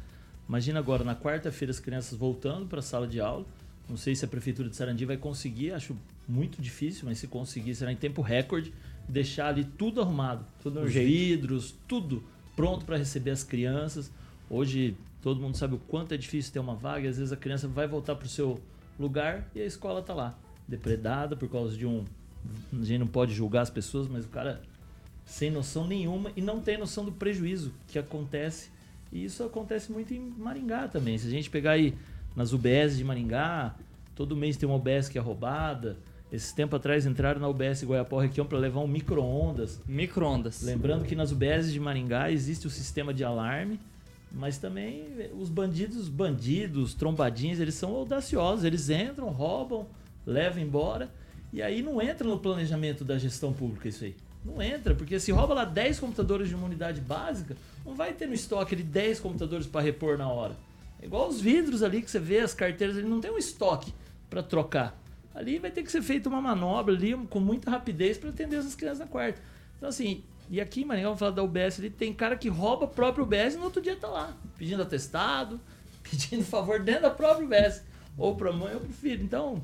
[0.47, 3.45] imagina agora, na quarta-feira, as crianças voltando para a sala de aula.
[3.89, 5.95] Não sei se a Prefeitura de Sarandi vai conseguir, acho
[6.27, 8.73] muito difícil, mas se conseguir, será em tempo recorde,
[9.07, 10.45] deixar ali tudo arrumado.
[10.61, 12.21] Tudo Os vidros, tudo
[12.55, 14.11] pronto para receber as crianças.
[14.49, 17.09] Hoje Todo mundo sabe o quanto é difícil ter uma vaga.
[17.09, 18.61] Às vezes a criança vai voltar para o seu
[18.99, 20.37] lugar e a escola está lá,
[20.67, 22.05] depredada por causa de um.
[22.73, 24.61] A gente não pode julgar as pessoas, mas o cara
[25.25, 28.69] sem noção nenhuma e não tem noção do prejuízo que acontece.
[29.11, 31.17] E isso acontece muito em Maringá também.
[31.17, 31.93] Se a gente pegar aí
[32.35, 33.75] nas UBS de Maringá,
[34.15, 35.97] todo mês tem uma UBS que é roubada.
[36.31, 39.79] Esse tempo atrás entraram na UBS Goiapó Requião para levar um micro-ondas.
[39.87, 40.61] Micro-ondas.
[40.61, 43.79] Lembrando que nas UBS de Maringá existe o sistema de alarme
[44.31, 45.05] mas também
[45.39, 48.65] os bandidos, bandidos, trombadinhos, eles são audaciosos.
[48.65, 49.87] Eles entram, roubam,
[50.25, 51.09] levam embora.
[51.57, 54.15] E aí não entra no planejamento da gestão pública isso aí.
[54.45, 58.27] Não entra, porque se rouba lá 10 computadores de uma unidade básica, não vai ter
[58.27, 60.55] no estoque de 10 computadores para repor na hora.
[61.01, 63.91] É igual os vidros ali que você vê, as carteiras, ele não tem um estoque
[64.29, 65.01] para trocar.
[65.33, 68.75] Ali vai ter que ser feita uma manobra ali com muita rapidez para atender essas
[68.75, 69.41] crianças na quarta.
[69.77, 72.85] Então, assim, e aqui em Maringá, vamos falar da UBS ali, tem cara que rouba
[72.85, 75.59] a própria UBS e no outro dia tá lá, pedindo atestado,
[76.07, 77.81] pedindo favor dentro da própria UBS.
[78.15, 79.23] Ou pra mãe ou pro filho.
[79.23, 79.63] Então,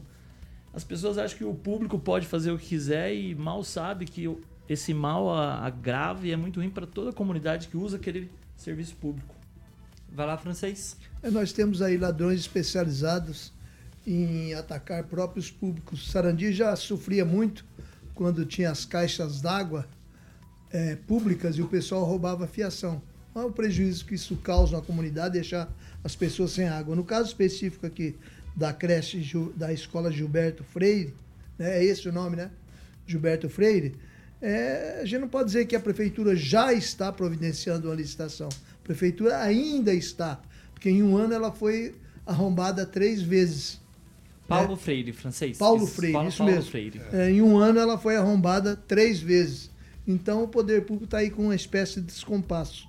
[0.74, 4.28] as pessoas acham que o público pode fazer o que quiser e mal sabe que
[4.68, 8.96] esse mal agrava e é muito ruim para toda a comunidade que usa aquele serviço
[8.96, 9.36] público.
[10.12, 10.98] Vai lá, francês.
[11.22, 13.52] É, Nós temos aí ladrões especializados
[14.06, 16.10] em atacar próprios públicos.
[16.12, 17.66] Sarandi já sofria muito
[18.14, 19.88] quando tinha as caixas d'água
[20.72, 23.02] eh, públicas e o pessoal roubava fiação.
[23.34, 25.72] Olha o prejuízo que isso causa na comunidade, deixar
[26.04, 26.96] as pessoas sem água.
[26.96, 28.16] No caso específico aqui
[28.56, 29.22] da creche
[29.56, 31.14] da escola Gilberto Freire,
[31.58, 32.52] né, é esse o nome, né?
[33.06, 33.96] Gilberto Freire,
[34.42, 38.50] é, a gente não pode dizer que a prefeitura já está providenciando uma licitação.
[38.50, 40.42] A prefeitura ainda está,
[40.74, 43.82] porque em um ano ela foi arrombada três vezes.
[44.48, 45.58] Paulo Freire, francês.
[45.58, 46.70] Paulo Isso, Freire, Paulo, isso Paulo mesmo.
[46.70, 47.02] Freire.
[47.12, 49.72] É, em um ano ela foi arrombada três vezes.
[50.06, 52.88] Então o poder público está aí com uma espécie de descompasso.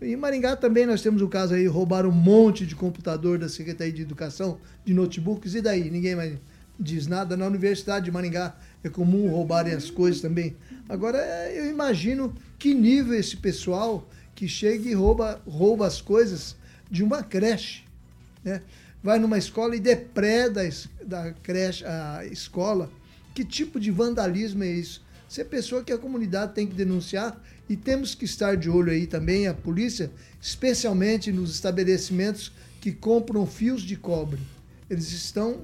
[0.00, 3.92] Em Maringá também nós temos o caso aí, roubaram um monte de computador da Secretaria
[3.92, 5.90] de Educação, de notebooks, e daí?
[5.90, 6.38] Ninguém mais
[6.78, 7.36] diz nada.
[7.36, 8.54] Na Universidade de Maringá
[8.84, 10.54] é comum roubarem as coisas também.
[10.86, 11.18] Agora,
[11.50, 16.54] eu imagino que nível esse pessoal que chega e rouba, rouba as coisas
[16.90, 17.86] de uma creche
[18.44, 18.62] né?
[19.02, 20.68] vai numa escola e depreda
[21.04, 22.90] da creche, a escola.
[23.34, 25.04] Que tipo de vandalismo é isso?
[25.28, 28.90] Isso é pessoa que a comunidade tem que denunciar e temos que estar de olho
[28.92, 34.38] aí também, a polícia, especialmente nos estabelecimentos que compram fios de cobre.
[34.88, 35.62] Eles estão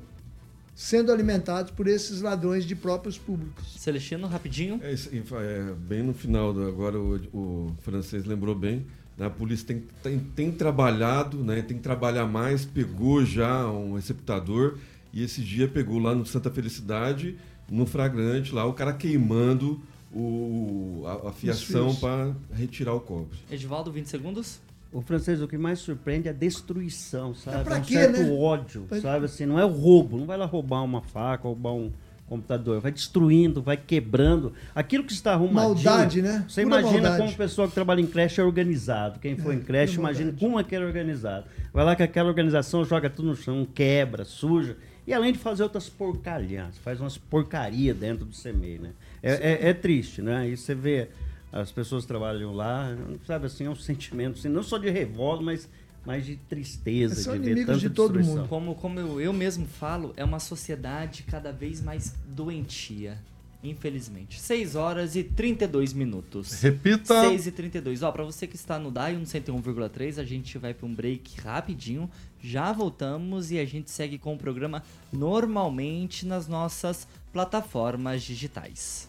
[0.74, 3.76] sendo alimentados por esses ladrões de próprios públicos.
[3.78, 4.80] Celestino, rapidinho.
[4.82, 8.84] É, fa- é, bem no final, do- agora o, o francês lembrou bem,
[9.16, 13.94] né, a polícia tem, tem, tem trabalhado, né, tem que trabalhar mais, pegou já um
[13.94, 14.78] receptador
[15.12, 17.36] e esse dia pegou lá no Santa Felicidade,
[17.70, 19.80] no flagrante, lá o cara queimando
[20.14, 23.38] o, a, a fiação para retirar o cobre.
[23.50, 24.60] Edivaldo, 20 segundos.
[24.92, 27.64] O francês, o que mais surpreende é a destruição, sabe?
[27.64, 28.30] pra É um quê, certo né?
[28.30, 29.24] ódio, Pra- sabe?
[29.24, 31.90] Assim, não é o roubo, não vai lá roubar uma faca, roubar um
[32.28, 34.52] computador, vai destruindo, vai quebrando.
[34.74, 35.74] Aquilo que está arrumadinho...
[35.84, 36.44] Maldade, né?
[36.48, 37.18] Você Pura imagina maldade.
[37.22, 39.18] como o pessoal que trabalha em creche é organizado.
[39.18, 40.44] Quem for É, em creche, imagina maldade.
[40.44, 41.46] como é que é organizado.
[41.72, 44.76] Vai lá que aquela organização joga tudo no chão, quebra, suja.
[45.06, 48.90] E além de fazer outras porcalhas, faz umas porcaria dentro do CMEI, né?
[49.22, 50.48] É, é- é triste, né?
[50.48, 51.08] E você vê
[51.52, 55.42] as pessoas que trabalham lá, sabe assim, é um sentimento, assim, não só de revolta,
[55.42, 55.68] mas,
[56.06, 58.36] mas de tristeza, São de ver inimigos tanta de todo destruição.
[58.42, 58.48] mundo.
[58.48, 63.18] Como, como eu, eu mesmo falo, é uma sociedade cada vez mais doentia.
[63.62, 64.40] Infelizmente.
[64.40, 66.60] 6 horas e 32 minutos.
[66.60, 67.28] Repita.
[67.28, 68.02] 6 e 32.
[68.02, 71.40] Ó, pra você que está no DAI no 101,3, a gente vai pra um break
[71.40, 72.10] rapidinho.
[72.40, 79.08] Já voltamos e a gente segue com o programa normalmente nas nossas plataformas digitais.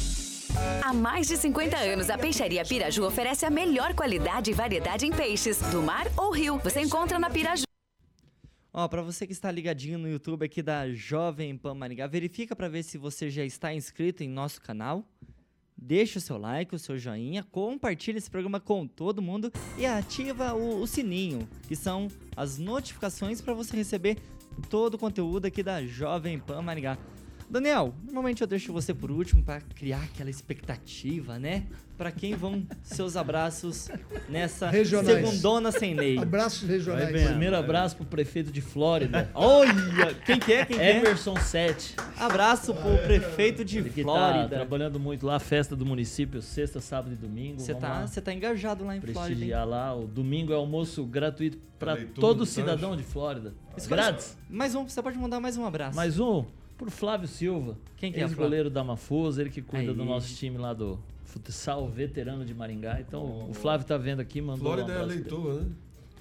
[0.83, 5.11] Há mais de 50 anos, a Peixaria Piraju oferece a melhor qualidade e variedade em
[5.11, 6.57] peixes, do mar ou rio.
[6.59, 7.63] Você encontra na Piraju.
[8.73, 12.69] Ó, pra você que está ligadinho no YouTube aqui da Jovem Pan Maringá, verifica pra
[12.69, 15.05] ver se você já está inscrito em nosso canal.
[15.77, 20.53] Deixa o seu like, o seu joinha, compartilha esse programa com todo mundo e ativa
[20.53, 24.17] o, o sininho, que são as notificações para você receber
[24.69, 26.97] todo o conteúdo aqui da Jovem Pan Maringá.
[27.51, 31.65] Daniel, normalmente eu deixo você por último para criar aquela expectativa, né?
[31.97, 33.89] Para quem vão seus abraços
[34.29, 35.07] nessa Regionais.
[35.29, 36.17] segundona sem lei.
[36.17, 37.09] Abraços regionais.
[37.27, 39.29] Primeiro abraço pro prefeito de Flórida.
[39.35, 40.65] Olha, quem que é?
[40.65, 40.97] Quem que é?
[40.97, 41.95] Emerson 7.
[42.17, 44.47] Abraço pro prefeito de Ele que tá Flórida.
[44.55, 47.59] trabalhando muito lá, festa do município, sexta, sábado e domingo.
[47.59, 49.25] Você tá, você tá engajado lá em Flórida, hein?
[49.27, 49.93] prestigiar lá.
[49.93, 53.53] O domingo é almoço gratuito para todo do cidadão de Flórida.
[53.77, 54.37] Escolhe- Grátis.
[54.49, 55.95] Mais um, você pode mandar mais um abraço.
[55.97, 56.45] Mais um
[56.81, 57.77] pro Flávio Silva.
[57.95, 59.97] Quem que é, Ex-goleiro da Mafusa, ele que cuida Aí.
[59.97, 62.99] do nosso time lá do futsal veterano de Maringá.
[62.99, 65.27] Então, o Flávio tá vendo aqui, mandou um Flórida é abraço pra ele.
[65.27, 65.71] eleitor, né?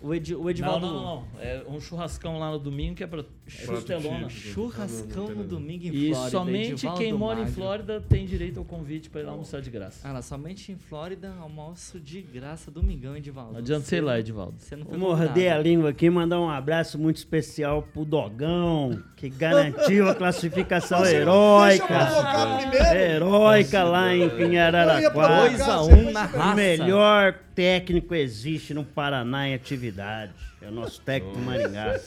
[0.03, 0.87] O, Ed, o Não, Edivaldo.
[0.87, 1.25] não, não, não.
[1.41, 4.29] É um churrascão lá no domingo que é pra chustelona.
[4.29, 4.49] típico.
[4.55, 6.31] Churrascão no domingo em E Flórida.
[6.31, 7.55] somente Edivaldo quem mora em Magro.
[7.55, 10.09] Flórida tem direito ao convite para ir lá almoçar de graça.
[10.09, 13.53] Ah, lá, somente em Flórida, almoço de graça, domingão, Edivaldo.
[13.53, 14.55] Não adianta sei lá, Edivaldo.
[14.59, 18.05] Você não foi Vou morder a língua aqui e mandar um abraço muito especial pro
[18.05, 21.87] Dogão, que garantiu a classificação heróica.
[21.87, 22.87] provocar primeiro.
[23.27, 25.51] Heróica lá em Eu provocar.
[25.51, 26.55] 2x1 na raça.
[26.55, 30.33] melhor técnico existe no Paraná em atividade.
[30.63, 31.99] É o nosso técnico do Maringá.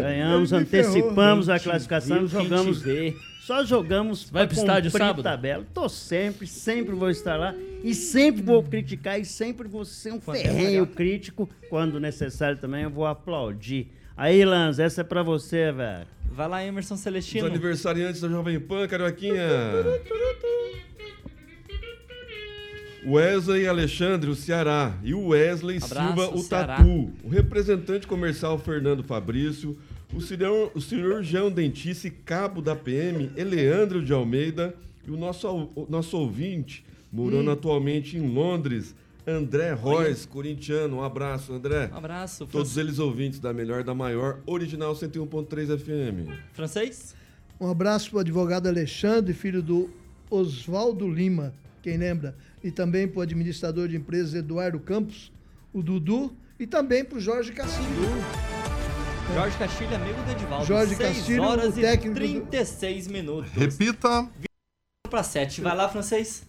[0.00, 0.94] Ganhamos, ele me ferrou.
[0.96, 3.14] antecipamos a classificação e jogamos vê.
[3.40, 5.22] Só jogamos Vai pro estádio sábado?
[5.22, 5.66] tabela.
[5.74, 7.54] Tô sempre, sempre vou estar lá.
[7.82, 11.48] E sempre vou criticar e sempre vou ser um é ferrenho crítico.
[11.68, 13.88] Quando necessário também eu vou aplaudir.
[14.16, 16.06] Aí, Lanz, essa é pra você, velho.
[16.32, 17.46] Vai lá, Emerson Os Celestino.
[17.46, 19.46] aniversariantes da Jovem Pan, Carioquinha.
[23.06, 24.96] Wesley Alexandre, o Ceará.
[25.02, 26.76] E o Wesley Abraço, Silva, o Ceará.
[26.76, 27.12] Tatu.
[27.22, 29.76] O representante comercial Fernando Fabrício.
[30.12, 34.74] O cirurgião, o cirurgião dentista e cabo da PM, Eleandro de Almeida.
[35.06, 38.94] E o nosso, o nosso ouvinte, morando atualmente em Londres,
[39.26, 40.98] André Royce, corintiano.
[40.98, 41.90] Um abraço, André.
[41.92, 42.46] Um abraço.
[42.46, 46.30] Todos eles ouvintes da melhor, da maior, original 101.3 FM.
[46.52, 47.14] Francês?
[47.60, 49.90] Um abraço para o advogado Alexandre, filho do
[50.30, 52.34] Oswaldo Lima, quem lembra?
[52.64, 55.30] E também para o administrador de empresas Eduardo Campos,
[55.72, 57.86] o Dudu, e também para o Jorge Castilho.
[59.34, 60.64] Jorge Castilho, amigo do Edivaldo.
[60.66, 63.50] Jorge 6 Castilho, horas o técnico e do- 36 minutos.
[63.52, 64.28] Repita.
[65.10, 65.60] Pra 7.
[65.60, 66.44] Vai lá, francês.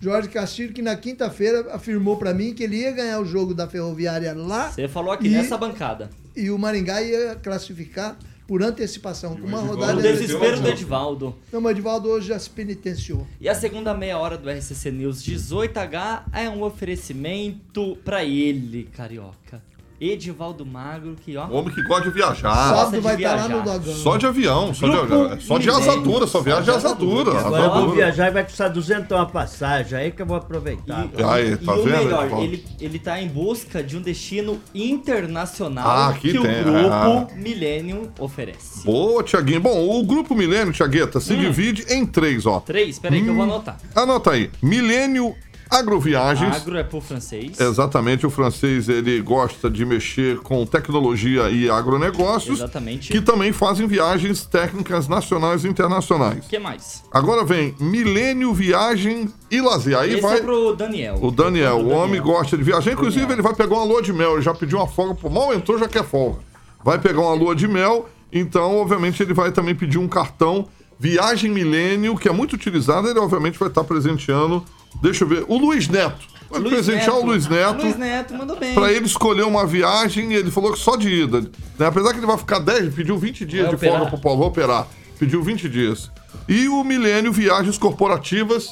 [0.00, 3.68] Jorge Castilho, que na quinta-feira afirmou para mim que ele ia ganhar o jogo da
[3.68, 6.08] Ferroviária lá Você falou aqui E- nessa bancada.
[6.34, 8.16] e o Maringá ia classificar
[8.50, 10.02] por antecipação, com uma O rodada...
[10.02, 11.36] desespero do Edivaldo.
[11.52, 13.24] Não, mas o Edivaldo hoje já se penitenciou.
[13.40, 19.62] E a segunda meia hora do RCC News 18H é um oferecimento pra ele, carioca.
[20.00, 21.46] Edivaldo Magro, que ó.
[21.46, 22.54] O homem que gosta de viajar.
[22.54, 23.56] Sábado de vai estar lá viajar.
[23.56, 23.94] no Dogão.
[23.96, 25.40] Só de avião, só de, Grupo avião.
[25.40, 27.38] só de asadura, só viaja de de asadura.
[27.38, 29.98] Agora eu vou viajar e vai custar 200 a passagem.
[29.98, 31.06] Aí que eu vou aproveitar.
[31.18, 34.58] E, Aí, e tá o vendo, melhor, ele, ele tá em busca de um destino
[34.74, 37.26] internacional Ah, que o tem, grupo ah.
[37.36, 38.84] Millennium oferece.
[38.84, 39.60] Boa, Tiaguinho.
[39.60, 41.20] Bom, o Grupo Milênio, Tiagueta, Hum.
[41.20, 42.60] se divide em três, ó.
[42.60, 43.76] Três, peraí que eu vou anotar.
[43.94, 44.50] Anota aí.
[44.62, 45.34] Milênio
[45.70, 46.56] Agroviagens.
[46.56, 47.60] Agro é pro francês.
[47.60, 53.12] Exatamente, o francês ele gosta de mexer com tecnologia e agronegócios, Exatamente.
[53.12, 56.44] que também fazem viagens técnicas nacionais e internacionais.
[56.44, 57.04] O que mais?
[57.12, 59.96] Agora vem Milênio Viagem e Lazer.
[59.96, 61.18] Aí Esse vai é pro Daniel.
[61.22, 62.92] o Daniel, o homem gosta de viajar.
[62.92, 63.36] Inclusive, Daniel.
[63.36, 64.32] ele vai pegar uma lua de mel.
[64.34, 65.28] Ele já pediu uma folga.
[65.30, 66.38] Mal entrou, já quer folga.
[66.84, 68.08] Vai pegar uma lua de mel.
[68.32, 70.66] Então, obviamente, ele vai também pedir um cartão
[70.98, 73.08] Viagem Milênio, que é muito utilizado.
[73.08, 74.64] Ele, obviamente, vai estar presenteando.
[75.02, 75.44] Deixa eu ver.
[75.48, 76.28] O Luiz Neto.
[76.50, 77.82] Vai Luiz presentear o Luiz Neto.
[77.82, 78.74] Luiz Neto mandou bem.
[78.74, 81.42] Pra ele escolher uma viagem, ele falou que só de ida.
[81.78, 81.86] né?
[81.86, 83.96] Apesar que ele vai ficar 10, pediu 20 dias Vai de operar.
[83.98, 84.86] folga pro Paulo, operar.
[85.18, 86.10] Pediu 20 dias.
[86.48, 88.68] E o Milênio Viagens Corporativas,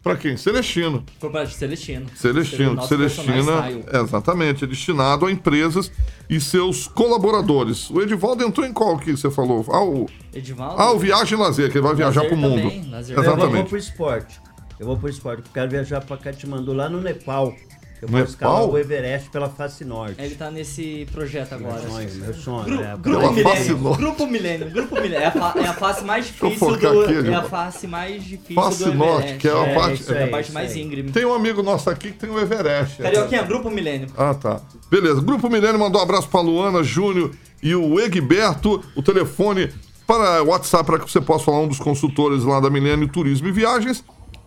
[0.00, 0.36] pra quem?
[0.36, 1.04] Celestino.
[1.20, 2.06] Corporativo Celestino.
[2.14, 3.68] Celestino, Celestina,
[4.04, 5.90] exatamente, é destinado a empresas
[6.30, 7.90] e seus colaboradores.
[7.90, 9.64] O Edivaldo entrou em qual que você falou?
[9.70, 10.80] Ah, o, Edivaldo.
[10.80, 12.62] ah, o Viagem e Lazer, que ele vai viajar Lazer pro mundo.
[12.62, 13.16] também, lazer.
[13.16, 13.68] Eu vou, Exatamente.
[13.68, 14.40] pro esporte.
[14.82, 15.44] Eu vou pro esporte.
[15.46, 17.54] Eu quero viajar pra Katmandu, lá no Nepal.
[18.02, 20.16] Eu vou escalar o Everest pela face norte.
[20.20, 21.80] Ele tá nesse projeto agora.
[21.82, 22.64] Meu sonho, meu sonho.
[22.64, 23.78] Gru- é, grupo Milênio.
[23.94, 24.70] Grupo Milênio.
[24.72, 25.18] Grupo Milênio.
[25.18, 27.00] É a, é a face mais difícil do.
[27.02, 29.38] aqui, é a face mais difícil Face do Norte, Everest.
[29.38, 31.12] que é a é, parte- é a aí, parte mais íngreme.
[31.12, 33.00] Tem um amigo nosso aqui que tem o Everest.
[33.00, 34.08] Carioquinha, Grupo Milênio.
[34.18, 34.60] Ah, tá.
[34.90, 35.20] Beleza.
[35.20, 37.30] Grupo Milênio mandou um abraço pra Luana, Júnior
[37.62, 38.82] e o Egberto.
[38.96, 39.70] O telefone
[40.08, 43.46] para o WhatsApp para que você possa falar um dos consultores lá da Milênio Turismo
[43.46, 44.02] e Viagens.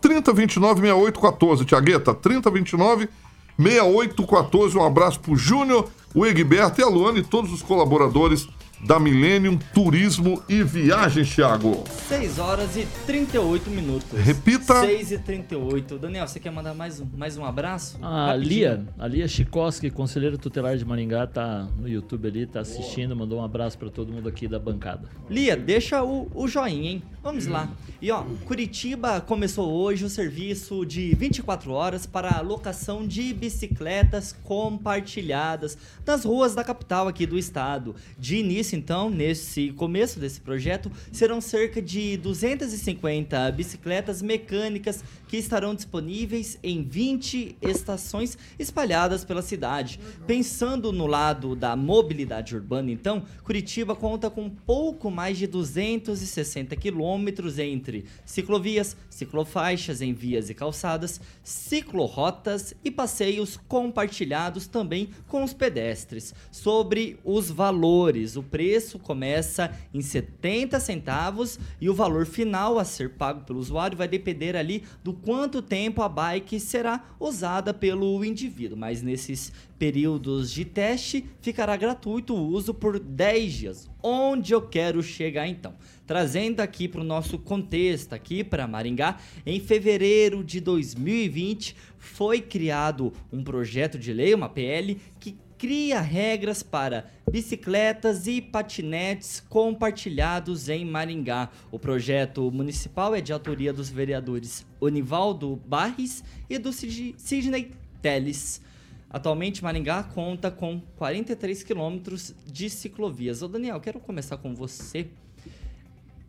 [0.05, 2.13] 3029 6814, Tiagueta.
[2.13, 3.09] 3029
[3.57, 4.77] 6814.
[4.77, 8.47] Um abraço pro Júnior, o Egberto e a Luana e todos os colaboradores
[8.85, 11.83] da Millennium Turismo e Viagens, Thiago.
[12.07, 14.19] 6 horas e 38 minutos.
[14.19, 14.81] Repita.
[14.81, 15.97] 6 e 38.
[15.97, 17.97] Daniel, você quer mandar mais um, mais um abraço?
[17.99, 18.49] A Rapidinho.
[18.49, 23.39] Lia, a Lia Chikoski, conselheira tutelar de Maringá, tá no YouTube ali, tá assistindo, mandou
[23.39, 25.09] um abraço pra todo mundo aqui da bancada.
[25.27, 27.03] Lia, deixa o, o joinha, hein?
[27.23, 27.67] Vamos lá.
[27.99, 34.31] E ó, Curitiba começou hoje o serviço de 24 horas para a locação de bicicletas
[34.43, 35.75] compartilhadas
[36.05, 37.95] nas ruas da capital aqui do estado.
[38.19, 45.73] De início, então, nesse começo desse projeto, serão cerca de 250 bicicletas mecânicas que estarão
[45.73, 49.99] disponíveis em 20 estações espalhadas pela cidade.
[50.27, 57.57] Pensando no lado da mobilidade urbana, então, Curitiba conta com pouco mais de 260 quilômetros
[57.57, 66.33] entre ciclovias, ciclofaixas em vias e calçadas, ciclorotas e passeios compartilhados também com os pedestres.
[66.51, 73.09] Sobre os valores, o preço começa em 70 centavos e o valor final a ser
[73.09, 78.77] pago pelo usuário vai depender ali do quanto tempo a bike será usada pelo indivíduo,
[78.77, 83.89] mas nesses períodos de teste ficará gratuito o uso por 10 dias.
[84.01, 85.73] Onde eu quero chegar então?
[86.07, 93.11] Trazendo aqui para o nosso contexto, aqui para Maringá, em fevereiro de 2020 foi criado
[93.33, 100.85] um projeto de lei, uma PL, que cria regras para bicicletas e patinetes compartilhados em
[100.85, 101.49] Maringá.
[101.71, 108.61] O projeto municipal é de autoria dos vereadores Onivaldo Barres e do Sidney Teles.
[109.09, 113.41] Atualmente, Maringá conta com 43 quilômetros de ciclovias.
[113.41, 115.07] Ô Daniel, quero começar com você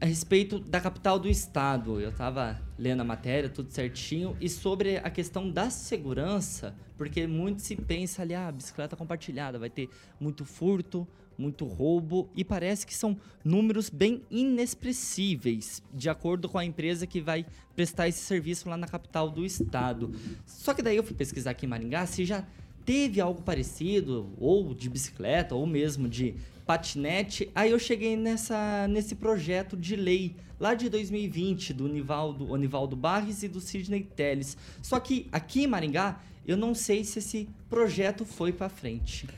[0.00, 2.00] a respeito da capital do estado.
[2.00, 7.62] Eu estava lendo a matéria, tudo certinho, e sobre a questão da segurança, porque muito
[7.62, 9.88] se pensa ali, ah, bicicleta compartilhada, vai ter
[10.20, 11.06] muito furto,
[11.38, 17.20] muito roubo, e parece que são números bem inexpressíveis, de acordo com a empresa que
[17.20, 20.12] vai prestar esse serviço lá na capital do estado.
[20.44, 22.44] Só que daí eu fui pesquisar aqui em Maringá se já
[22.84, 26.36] teve algo parecido, ou de bicicleta, ou mesmo de
[26.66, 27.50] patinete.
[27.54, 33.42] Aí eu cheguei nessa, nesse projeto de lei lá de 2020 do Nivaldo, Onivaldo Barres
[33.42, 34.56] e do Sidney Teles.
[34.82, 39.28] Só que aqui em Maringá, eu não sei se esse projeto foi para frente.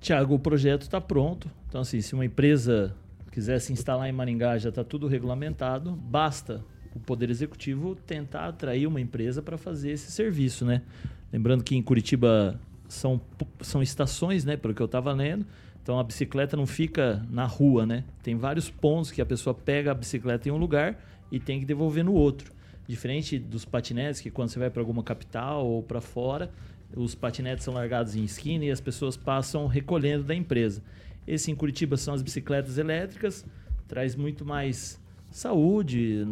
[0.00, 1.50] Tiago, o projeto está pronto.
[1.68, 2.94] Então, assim, se uma empresa
[3.30, 5.92] quiser se instalar em Maringá, já está tudo regulamentado.
[5.92, 6.64] Basta
[6.94, 10.82] o Poder Executivo tentar atrair uma empresa para fazer esse serviço, né?
[11.32, 13.20] Lembrando que em Curitiba são,
[13.60, 14.56] são estações, né?
[14.56, 15.44] Pelo que eu estava lendo.
[15.84, 18.04] Então a bicicleta não fica na rua, né?
[18.22, 20.98] Tem vários pontos que a pessoa pega a bicicleta em um lugar
[21.30, 22.50] e tem que devolver no outro.
[22.88, 26.50] Diferente dos patinetes, que quando você vai para alguma capital ou para fora,
[26.96, 30.82] os patinetes são largados em esquina e as pessoas passam recolhendo da empresa.
[31.26, 33.44] Esse em Curitiba são as bicicletas elétricas,
[33.86, 34.98] traz muito mais
[35.30, 36.24] saúde.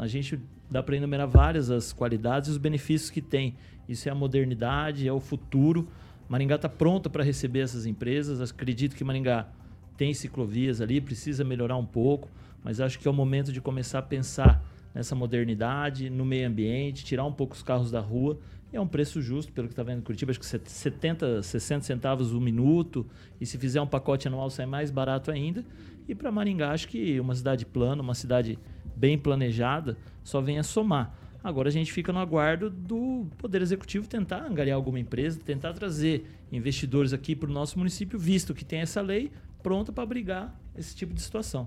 [0.00, 3.54] a gente dá para enumerar várias as qualidades e os benefícios que tem.
[3.88, 5.86] Isso é a modernidade, é o futuro.
[6.28, 8.40] Maringá está pronta para receber essas empresas.
[8.40, 9.48] Acredito que Maringá
[9.96, 12.28] tem ciclovias ali, precisa melhorar um pouco,
[12.62, 14.62] mas acho que é o momento de começar a pensar
[14.94, 18.38] nessa modernidade, no meio ambiente, tirar um pouco os carros da rua.
[18.72, 21.84] E é um preço justo, pelo que está vendo em Curitiba, acho que 70, 60
[21.84, 23.06] centavos o minuto.
[23.40, 25.64] E se fizer um pacote anual, sai mais barato ainda.
[26.06, 28.58] E para Maringá, acho que uma cidade plana, uma cidade
[28.94, 31.16] bem planejada, só vem a somar.
[31.48, 36.26] Agora a gente fica no aguardo do Poder Executivo tentar angariar alguma empresa, tentar trazer
[36.52, 39.32] investidores aqui para o nosso município, visto que tem essa lei
[39.62, 41.66] pronta para abrigar esse tipo de situação.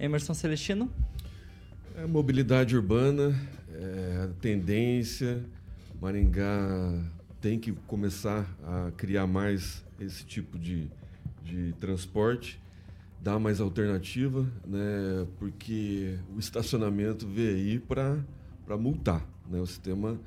[0.00, 0.90] Emerson Celestino?
[1.98, 3.38] É mobilidade urbana,
[3.74, 5.44] é tendência.
[6.00, 6.98] Maringá
[7.42, 10.88] tem que começar a criar mais esse tipo de,
[11.44, 12.58] de transporte
[13.20, 15.26] dar mais alternativa, né?
[15.38, 18.18] Porque o estacionamento veio aí para
[18.64, 19.60] para multar, né?
[19.60, 20.18] O sistema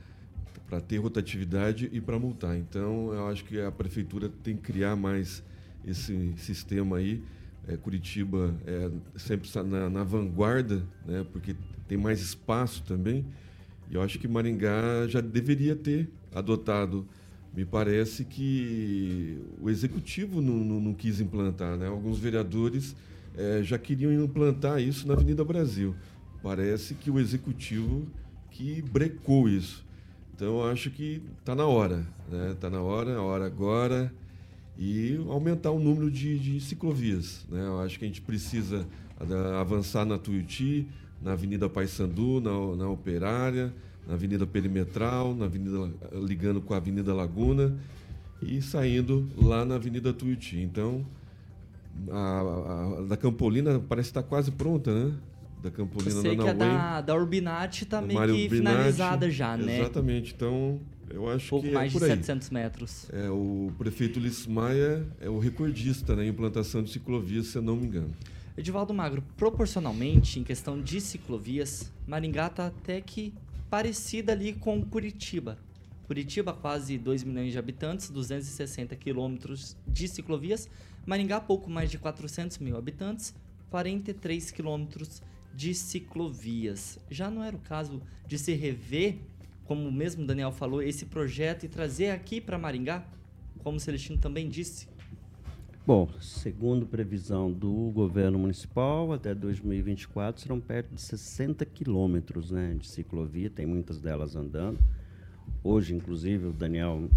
[0.67, 2.57] para ter rotatividade e para multar.
[2.57, 5.43] Então, eu acho que a prefeitura tem que criar mais
[5.85, 7.21] esse sistema aí.
[7.67, 11.25] É, Curitiba é sempre está na, na, vanguarda, né?
[11.31, 11.55] Porque
[11.87, 13.25] tem mais espaço também.
[13.89, 17.07] E eu acho que Maringá já deveria ter adotado.
[17.55, 21.87] Me parece que o executivo não, não, não quis implantar, né?
[21.87, 22.95] Alguns vereadores
[23.37, 25.95] é, já queriam implantar isso na Avenida Brasil.
[26.43, 28.05] Parece que o executivo
[28.55, 29.85] que brecou isso.
[30.33, 32.05] Então, acho que está na hora.
[32.31, 32.55] Né?
[32.59, 34.11] Tá na hora, a hora agora.
[34.77, 37.45] E aumentar o número de, de ciclovias.
[37.49, 37.65] Né?
[37.65, 38.85] Eu acho que a gente precisa
[39.59, 40.87] avançar na Tuiuti,
[41.21, 43.73] na Avenida Paissandu, na, na Operária,
[44.07, 47.77] na Avenida Perimetral, na Avenida ligando com a Avenida Laguna
[48.41, 50.59] e saindo lá na Avenida Tuiuti.
[50.59, 51.05] Então,
[52.09, 55.13] a, a, a da Campolina parece estar quase pronta, né?
[55.65, 59.79] Da Campolina Eu sei que a da, da Urbinati está meio que finalizada já, né?
[59.79, 60.33] Exatamente.
[60.33, 63.07] Então, eu acho Pouco que mais é de 700 metros.
[63.11, 67.61] É, o prefeito Ulisses Maia é o recordista na né, implantação de ciclovias, se eu
[67.61, 68.13] não me engano.
[68.57, 73.33] Edivaldo Magro, proporcionalmente, em questão de ciclovias, Maringá está até que
[73.69, 75.57] parecida ali com Curitiba.
[76.07, 80.69] Curitiba, quase 2 milhões de habitantes, 260 quilômetros de ciclovias.
[81.05, 83.33] Maringá, pouco mais de 400 mil habitantes,
[83.71, 85.34] 43 quilômetros de
[85.73, 86.99] ciclovias.
[87.09, 89.17] Já não era o caso de se rever,
[89.65, 93.05] como mesmo Daniel falou, esse projeto e trazer aqui para Maringá,
[93.63, 94.87] como o Celestino também disse?
[95.87, 102.87] Bom, segundo previsão do governo municipal, até 2024 serão perto de 60 quilômetros né, de
[102.87, 104.79] ciclovia, tem muitas delas andando.
[105.63, 107.07] Hoje, inclusive, o Daniel,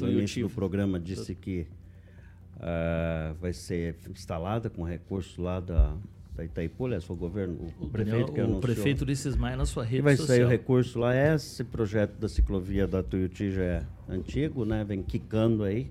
[0.00, 1.66] no início do programa, disse que
[2.56, 5.94] uh, vai ser instalada com recurso lá da,
[6.36, 8.58] da Itaipu, aliás, foi o governo, o, o prefeito Daniel, que anunciou.
[8.58, 10.36] O prefeito Ulisses Maia na sua rede vai social.
[10.36, 11.14] sair o recurso lá.
[11.16, 14.84] Esse projeto da ciclovia da Tuiuti já é antigo, né?
[14.84, 15.88] Vem quicando aí.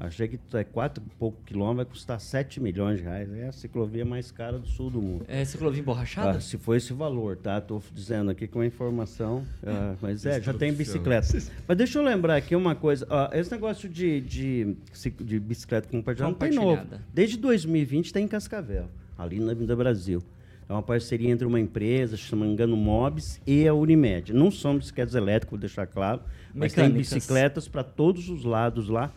[0.00, 3.32] Achei que é 4 e pouco quilômetros, vai custar 7 milhões de reais.
[3.34, 5.24] É a ciclovia mais cara do sul do mundo.
[5.28, 6.38] É ciclovia emborrachada?
[6.38, 7.60] Ah, se for esse valor, tá?
[7.60, 9.46] Tô dizendo aqui com a informação.
[9.64, 11.38] ah, mas é, já tem bicicleta.
[11.68, 13.06] Mas deixa eu lembrar aqui uma coisa.
[13.08, 14.76] ó, esse negócio de, de,
[15.20, 16.82] de bicicleta compartilhada não tem novo.
[17.14, 18.88] Desde 2020 tem em Cascavel,
[19.22, 20.22] ali na Avenida Brasil.
[20.68, 24.32] É uma parceria entre uma empresa, se não me engano, Mobs e a Unimed.
[24.32, 26.22] Não são bicicletas elétricas, vou deixar claro,
[26.54, 29.12] mas tem bicicletas para todos os lados lá.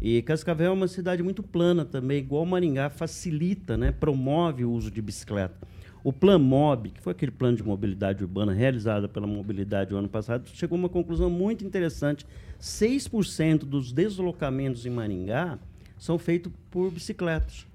[0.00, 4.90] E Cascavel é uma cidade muito plana também, igual Maringá, facilita, né, promove o uso
[4.90, 5.56] de bicicleta.
[6.04, 10.08] O Plan Mob, que foi aquele plano de mobilidade urbana realizado pela Mobilidade o ano
[10.08, 12.26] passado, chegou a uma conclusão muito interessante.
[12.60, 15.58] 6% dos deslocamentos em Maringá
[15.98, 17.66] são feitos por bicicletas.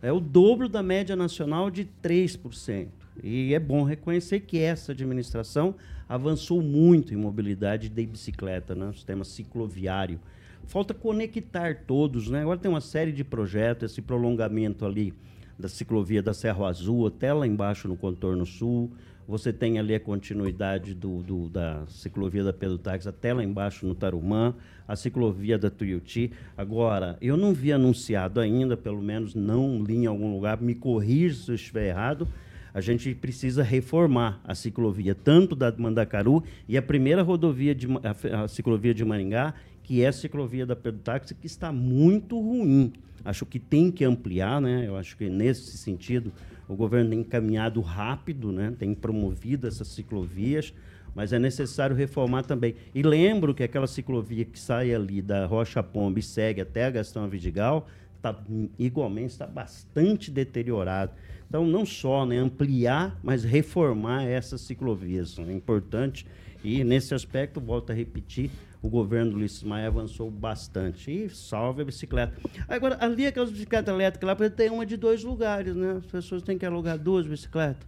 [0.00, 2.88] É o dobro da média nacional de 3%.
[3.22, 5.74] E é bom reconhecer que essa administração
[6.08, 8.92] avançou muito em mobilidade de bicicleta, né?
[8.92, 10.20] sistema cicloviário.
[10.66, 12.42] Falta conectar todos, né?
[12.42, 15.12] Agora tem uma série de projetos, esse prolongamento ali
[15.58, 18.92] da ciclovia da Serra Azul até lá embaixo no contorno sul.
[19.26, 23.86] Você tem ali a continuidade do, do- da ciclovia da Pedro Táxi até lá embaixo
[23.86, 24.54] no Tarumã,
[24.88, 26.32] a ciclovia da Tuiuti.
[26.56, 31.36] Agora, eu não vi anunciado ainda, pelo menos não li em algum lugar, me corrija
[31.36, 32.26] se eu estiver errado,
[32.72, 37.86] a gente precisa reformar a ciclovia, tanto da Mandacaru e a primeira rodovia, de,
[38.32, 42.92] a, ciclovia de Maringá, que é a ciclovia da Pedro Táxi, que está muito ruim.
[43.24, 44.84] Acho que tem que ampliar, né?
[44.86, 46.32] Eu acho que nesse sentido
[46.68, 48.74] o governo tem caminhado rápido, né?
[48.78, 50.72] Tem promovido essas ciclovias,
[51.14, 52.74] mas é necessário reformar também.
[52.94, 56.90] E lembro que aquela ciclovia que sai ali da Rocha Pomba e segue até a
[56.90, 57.86] Gastão Vidigal,
[58.20, 58.36] tá,
[58.78, 61.12] igualmente está bastante deteriorado.
[61.48, 65.38] Então, não só né, ampliar, mas reformar essas ciclovias.
[65.38, 66.26] É importante.
[66.62, 68.50] E, nesse aspecto, volto a repetir,
[68.82, 71.10] o governo do Ulisses Maia avançou bastante.
[71.10, 72.38] E salve a bicicleta.
[72.68, 75.96] Agora, ali aquelas bicicletas elétricas lá, tem uma de dois lugares, né?
[75.98, 77.86] As pessoas têm que alugar duas bicicletas.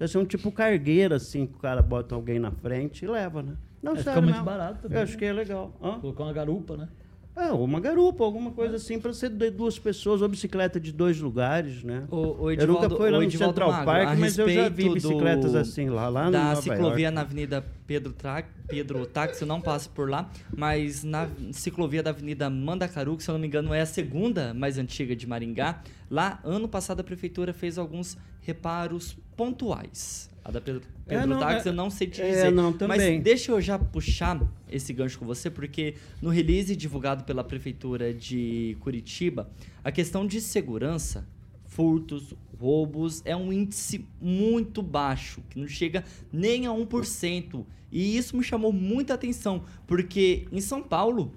[0.00, 3.42] Deve ser um tipo cargueira, assim, que o cara bota alguém na frente e leva,
[3.42, 3.52] né?
[3.82, 4.44] Não, É, fica sério muito mesmo.
[4.46, 5.18] barato também, Eu acho né?
[5.18, 5.72] que é legal.
[5.82, 6.00] Hã?
[6.00, 6.88] Colocar uma garupa, né?
[7.36, 11.20] É, uma garupa, alguma coisa assim, para ser de duas pessoas, ou bicicleta de dois
[11.20, 12.04] lugares, né?
[12.10, 14.68] O, o eu nunca Edivaldo, fui lá no Edivaldo Central Magro, Park, mas eu já
[14.68, 17.14] vi bicicletas do- assim lá, lá no Da Nova ciclovia York.
[17.14, 18.42] na Avenida Pedro, Tra...
[18.66, 23.30] Pedro Táxi, eu não passo por lá, mas na ciclovia da Avenida Mandacaru, que se
[23.30, 27.04] eu não me engano é a segunda mais antiga de Maringá, lá ano passado a
[27.04, 30.28] prefeitura fez alguns reparos pontuais.
[30.44, 32.52] A da Pedro, É, Pedro não, Táxi é- eu não sei te é, dizer.
[32.52, 33.14] não, também.
[33.16, 34.38] Mas deixa eu já puxar
[34.70, 39.50] esse gancho com você, porque no release divulgado pela prefeitura de Curitiba,
[39.82, 41.26] a questão de segurança,
[41.64, 47.64] furtos, roubos, é um índice muito baixo, que não chega nem a 1%.
[47.90, 51.32] E isso me chamou muita atenção, porque em São Paulo,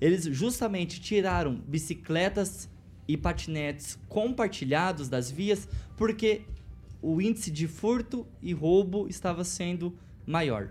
[0.00, 2.68] eles justamente tiraram bicicletas
[3.06, 6.42] e patinetes compartilhados das vias, porque
[7.02, 9.94] o índice de furto e roubo estava sendo
[10.26, 10.68] maior.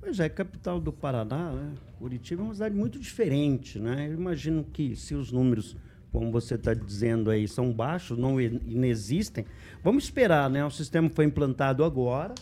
[0.00, 1.72] Pois é, capital do Paraná, né?
[1.98, 4.06] Curitiba é uma cidade muito diferente, né?
[4.08, 5.76] Eu imagino que se os números,
[6.12, 9.44] como você está dizendo aí, são baixos, não in- inexistem,
[9.82, 10.64] vamos esperar, né?
[10.64, 12.34] O sistema foi implantado agora,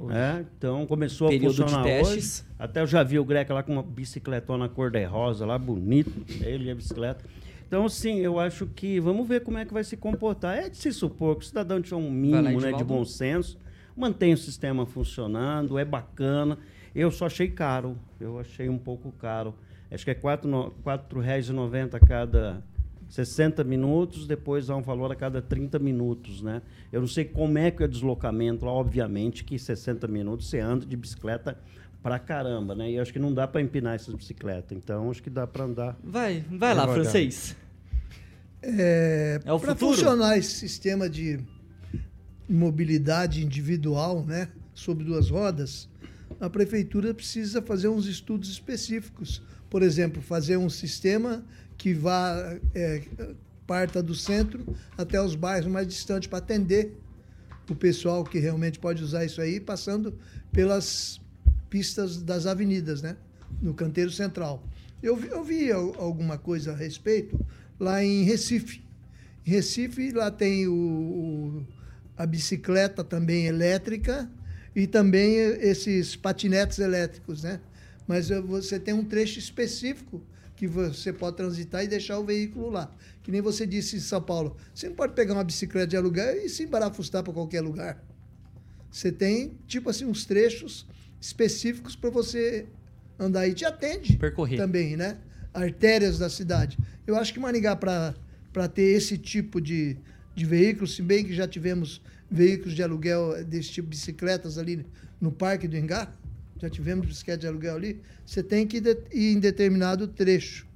[0.00, 0.44] né?
[0.58, 2.40] então começou Período a funcionar testes.
[2.40, 2.54] hoje.
[2.58, 6.10] Até eu já vi o Greca lá com uma bicicletona cor-de-rosa lá, bonito,
[6.42, 7.24] ele e a bicicleta.
[7.74, 10.56] Então, sim, eu acho que vamos ver como é que vai se comportar.
[10.56, 13.58] É de se supor que o cidadão tiver um mínimo né, de bom senso,
[13.96, 16.56] mantém o sistema funcionando, é bacana.
[16.94, 19.52] Eu só achei caro, eu achei um pouco caro.
[19.90, 22.62] Acho que é R$ 4,90 a cada
[23.08, 26.62] 60 minutos, depois há um valor a cada 30 minutos, né?
[26.92, 30.60] Eu não sei como é que é o deslocamento, lá, obviamente que 60 minutos você
[30.60, 31.58] anda de bicicleta
[32.00, 32.92] pra caramba, né?
[32.92, 35.96] E acho que não dá para empinar essas bicicletas, então acho que dá para andar.
[36.04, 36.94] Vai, vai lá, Devagar.
[36.94, 37.56] francês.
[38.66, 41.38] É, É Para funcionar esse sistema de
[42.48, 45.88] mobilidade individual, né, sobre duas rodas,
[46.40, 49.42] a prefeitura precisa fazer uns estudos específicos.
[49.70, 51.44] Por exemplo, fazer um sistema
[51.76, 53.02] que vá é,
[53.66, 54.64] parta do centro
[54.96, 56.96] até os bairros mais distantes para atender
[57.68, 60.16] o pessoal que realmente pode usar isso aí, passando
[60.52, 61.20] pelas
[61.70, 63.16] pistas das avenidas, né?
[63.60, 64.62] No canteiro central.
[65.02, 67.38] Eu vi, eu vi al- alguma coisa a respeito
[67.78, 68.82] lá em Recife.
[69.46, 71.66] Em Recife, lá tem o, o-
[72.16, 74.30] a bicicleta também elétrica
[74.74, 77.60] e também esses patinetes elétricos, né?
[78.06, 80.22] Mas eh, você tem um trecho específico
[80.56, 82.90] que você pode transitar e deixar o veículo lá.
[83.22, 84.56] Que nem você disse em São Paulo.
[84.74, 88.02] Você não pode pegar uma bicicleta de aluguel e se embarafustar para qualquer lugar.
[88.90, 90.86] Você tem, tipo assim, uns trechos
[91.20, 92.66] específicos para você
[93.18, 94.56] andar e te atende Percorrer.
[94.58, 95.18] também, né?
[95.54, 96.76] Artérias da cidade.
[97.06, 99.96] Eu acho que Maringá, para ter esse tipo de,
[100.34, 104.84] de veículo, se bem que já tivemos veículos de aluguel desse tipo, bicicletas ali
[105.20, 106.12] no Parque do Engar,
[106.60, 108.78] já tivemos bicicleta de aluguel ali, você tem que
[109.12, 110.66] ir em determinado trecho.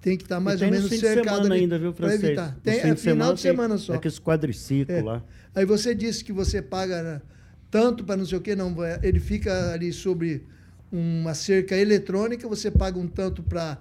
[0.00, 2.56] Tem que estar mais ou menos cercado ali ainda, viu, para evitar.
[2.62, 3.94] Tem, é final de semana só.
[3.94, 5.02] Aqueles quadriciclos é.
[5.02, 5.24] lá.
[5.54, 7.22] Aí você disse que você paga né,
[7.68, 8.84] tanto para não sei o que, não.
[8.84, 10.44] É, ele fica ali sobre
[10.90, 13.78] uma cerca eletrônica, você paga um tanto para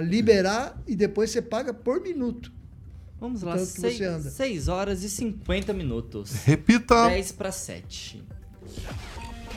[0.00, 2.52] liberar e depois você paga por minuto.
[3.20, 6.32] Vamos lá, 6 horas e 50 minutos.
[6.44, 7.08] Repita.
[7.08, 8.24] 10 para 7.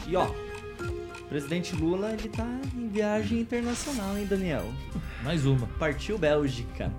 [0.07, 4.65] E ó, o presidente Lula, ele tá em viagem internacional, hein, Daniel?
[5.23, 5.65] Mais uma.
[5.79, 6.91] Partiu Bélgica.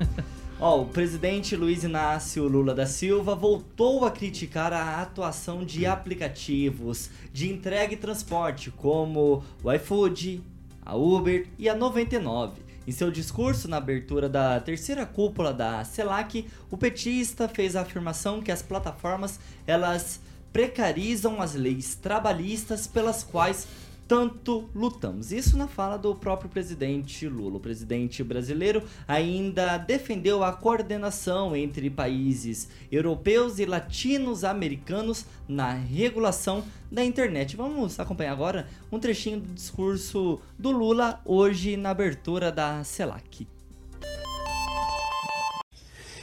[0.59, 7.11] Ó, o presidente Luiz Inácio Lula da Silva voltou a criticar a atuação de aplicativos
[7.33, 10.43] de entrega e transporte, como o iFood,
[10.83, 12.63] a Uber e a 99.
[12.87, 18.43] Em seu discurso na abertura da terceira cúpula da CELAC, o petista fez a afirmação
[18.43, 20.21] que as plataformas elas
[20.53, 23.67] precarizam as leis trabalhistas pelas quais
[24.07, 25.33] tanto lutamos.
[25.33, 27.57] Isso na fala do próprio presidente Lula.
[27.57, 37.05] O presidente brasileiro ainda defendeu a coordenação entre países europeus e latino-americanos na regulação da
[37.05, 37.57] internet.
[37.57, 43.47] Vamos acompanhar agora um trechinho do discurso do Lula hoje na abertura da CELAC.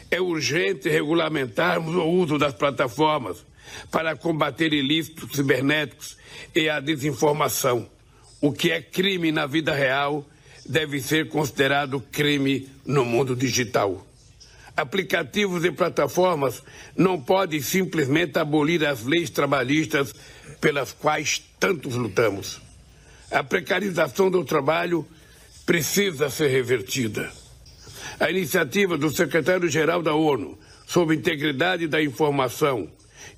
[0.09, 3.45] É urgente regulamentarmos o uso das plataformas
[3.89, 6.17] para combater ilícitos cibernéticos
[6.55, 7.87] e a desinformação.
[8.41, 10.25] O que é crime na vida real
[10.65, 14.05] deve ser considerado crime no mundo digital.
[14.75, 16.63] Aplicativos e plataformas
[16.95, 20.13] não podem simplesmente abolir as leis trabalhistas
[20.59, 22.61] pelas quais tantos lutamos.
[23.29, 25.05] A precarização do trabalho
[25.65, 27.31] precisa ser revertida.
[28.19, 32.89] A iniciativa do secretário-geral da ONU sobre integridade da informação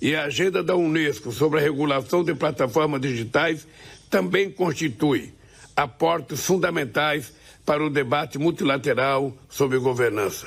[0.04, 3.66] e a agenda da Unesco sobre a regulação de plataformas digitais
[4.10, 5.34] também constitui
[5.74, 7.32] aportes fundamentais
[7.66, 10.46] para o debate multilateral sobre governança.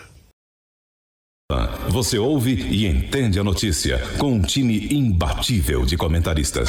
[1.88, 6.68] Você ouve e entende a notícia com um time imbatível de comentaristas.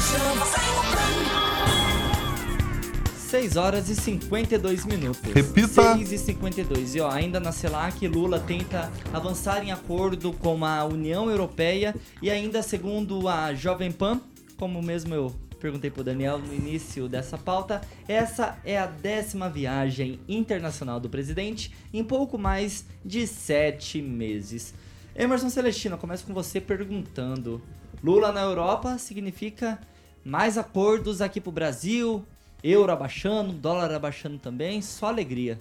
[3.27, 5.21] 6 horas e 52 minutos.
[5.33, 5.95] Repita.
[5.97, 6.95] 6 e 52.
[6.95, 12.31] E ó, ainda na CELAC, Lula tenta avançar em acordo com a União Europeia e
[12.31, 14.21] ainda segundo a Jovem Pan,
[14.55, 20.21] como mesmo eu perguntei pro Daniel no início dessa pauta, essa é a décima viagem
[20.29, 24.73] internacional do presidente em pouco mais de sete meses.
[25.13, 27.61] Emerson Celestino, começo com você perguntando:
[28.01, 29.77] Lula na Europa significa
[30.23, 32.25] mais acordos aqui pro Brasil,
[32.63, 35.59] euro abaixando, dólar abaixando também, só alegria.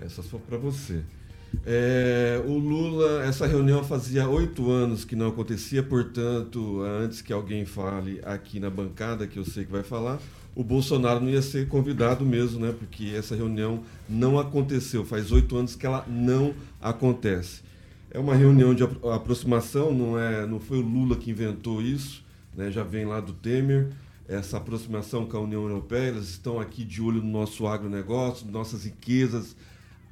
[0.00, 1.02] Essa só para você.
[1.66, 7.64] É, o Lula, essa reunião fazia oito anos que não acontecia, portanto, antes que alguém
[7.64, 10.20] fale aqui na bancada, que eu sei que vai falar,
[10.54, 12.74] o Bolsonaro não ia ser convidado mesmo, né?
[12.76, 15.04] Porque essa reunião não aconteceu.
[15.04, 17.62] Faz oito anos que ela não acontece.
[18.10, 20.46] É uma reunião de aproximação, não é?
[20.46, 22.24] Não foi o Lula que inventou isso,
[22.56, 22.70] né?
[22.70, 23.90] Já vem lá do Temer
[24.30, 28.84] essa aproximação com a União Europeia, elas estão aqui de olho no nosso agronegócio, nossas
[28.84, 29.56] riquezas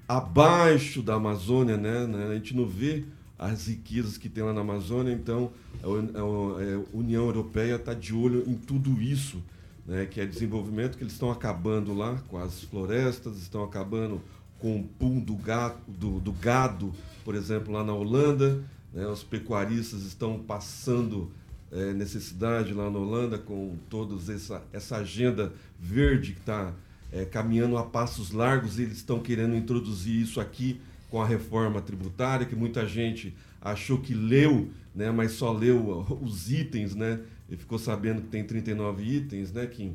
[0.09, 2.05] abaixo da Amazônia, né?
[2.05, 2.27] né?
[2.27, 3.05] A gente não vê
[3.39, 5.53] as riquezas que tem lá na Amazônia, então
[5.85, 9.41] a União Europeia está de olho em tudo isso,
[9.87, 10.05] né?
[10.05, 14.21] que é desenvolvimento, que eles estão acabando lá com as florestas, estão acabando
[14.59, 15.39] com o pum do,
[15.87, 16.93] do, do gado,
[17.25, 18.65] por exemplo, lá na Holanda.
[18.93, 19.07] Né?
[19.07, 21.31] Os pecuaristas estão passando
[21.71, 26.73] é, necessidade lá na Holanda, com toda essa, essa agenda verde que está
[27.13, 32.47] é, caminhando a passos largos, eles estão querendo introduzir isso aqui com a reforma tributária,
[32.47, 37.79] que muita gente achou que leu, né, mas só leu os itens, né, e ficou
[37.79, 39.95] sabendo que tem 39 itens, né, Kim?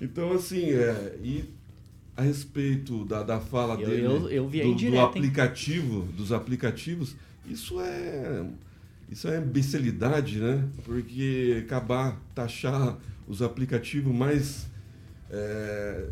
[0.00, 1.44] Então, assim, é, e
[2.16, 7.16] a respeito da, da fala eu, dele, eu, eu do, direto, do aplicativo, dos aplicativos,
[7.46, 8.44] isso é
[9.12, 10.66] isso é imbecilidade, né?
[10.84, 12.96] Porque acabar, taxar
[13.28, 14.66] os aplicativos mais
[15.30, 16.08] é,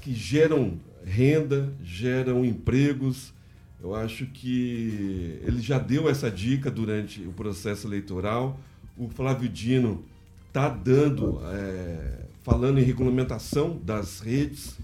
[0.00, 3.34] que geram renda, geram empregos.
[3.82, 8.58] Eu acho que ele já deu essa dica durante o processo eleitoral.
[8.96, 10.04] O Flávio Dino
[10.46, 14.78] está dando, é, falando em regulamentação das redes,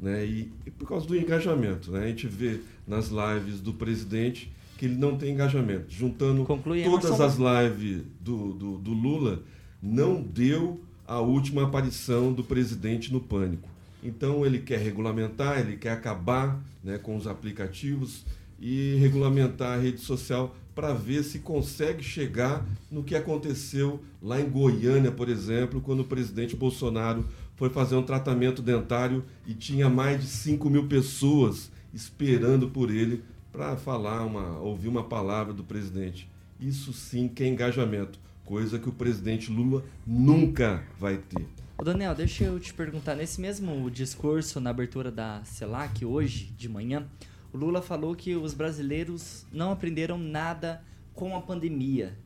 [0.00, 0.24] né?
[0.24, 2.04] E, e, por causa do engajamento, né?
[2.04, 4.50] A gente vê nas lives do presidente
[4.82, 5.84] que ele não tem engajamento.
[5.88, 9.40] Juntando Conclui, todas as lives do, do, do, Lula,
[9.80, 13.68] não deu a última aparição do presidente no Pânico.
[14.02, 18.24] Então ele quer regulamentar, ele quer acabar né, com os aplicativos
[18.60, 24.50] e regulamentar a rede social para ver se consegue chegar no que aconteceu lá em
[24.50, 27.24] Goiânia, por exemplo, quando o presidente Bolsonaro
[27.54, 33.22] foi fazer um tratamento dentário e tinha mais de 5 mil pessoas esperando por ele
[33.52, 36.28] para falar uma, ouvir uma palavra do presidente.
[36.58, 41.46] Isso sim que é engajamento, coisa que o presidente Lula nunca vai ter.
[41.76, 46.68] Ô Daniel, deixa eu te perguntar, nesse mesmo discurso na abertura da CELAC hoje de
[46.68, 47.06] manhã,
[47.52, 50.82] o Lula falou que os brasileiros não aprenderam nada
[51.14, 52.16] com a pandemia.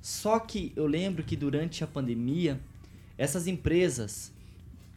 [0.00, 2.60] Só que eu lembro que durante a pandemia,
[3.16, 4.32] essas empresas,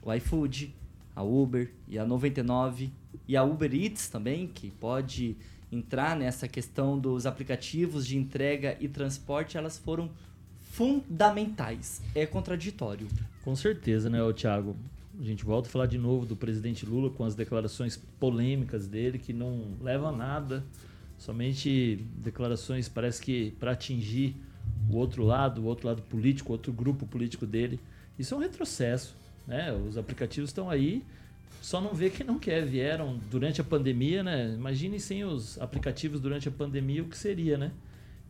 [0.01, 0.73] o iFood,
[1.15, 2.91] a Uber e a 99
[3.27, 5.35] e a Uber Eats também, que pode
[5.71, 10.09] entrar nessa questão dos aplicativos de entrega e transporte, elas foram
[10.71, 12.01] fundamentais.
[12.13, 13.07] É contraditório.
[13.43, 14.75] Com certeza, né, Thiago?
[15.19, 19.17] A gente volta a falar de novo do presidente Lula com as declarações polêmicas dele
[19.17, 20.63] que não levam a nada,
[21.17, 24.35] somente declarações parece que para atingir
[24.89, 27.79] o outro lado, o outro lado político, outro grupo político dele.
[28.19, 29.15] Isso é um retrocesso,
[29.47, 29.73] né?
[29.73, 31.03] Os aplicativos estão aí,
[31.61, 32.65] só não vê quem não quer.
[32.65, 34.53] Vieram durante a pandemia, né?
[34.53, 37.71] Imagine sem os aplicativos durante a pandemia o que seria, né?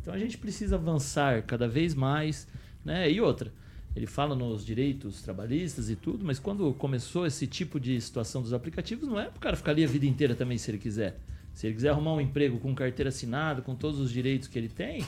[0.01, 2.47] Então a gente precisa avançar cada vez mais,
[2.83, 3.11] né?
[3.11, 3.51] E outra,
[3.95, 8.53] ele fala nos direitos trabalhistas e tudo, mas quando começou esse tipo de situação dos
[8.53, 11.19] aplicativos, não é para o cara ficar ali a vida inteira também, se ele quiser.
[11.53, 14.69] Se ele quiser arrumar um emprego com carteira assinada, com todos os direitos que ele
[14.69, 15.03] tem,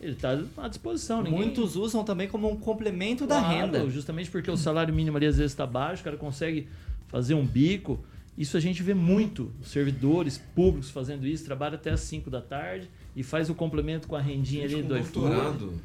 [0.00, 1.22] ele está à disposição.
[1.22, 1.38] Ninguém...
[1.38, 3.90] Muitos usam também como um complemento claro, da renda.
[3.90, 6.68] Justamente porque o salário mínimo ali às vezes está baixo, o cara consegue
[7.08, 7.98] fazer um bico.
[8.36, 9.52] Isso a gente vê muito.
[9.62, 14.14] Servidores públicos fazendo isso, trabalha até as 5 da tarde e faz o complemento com
[14.14, 15.80] a rendinha gente, ali do iFood.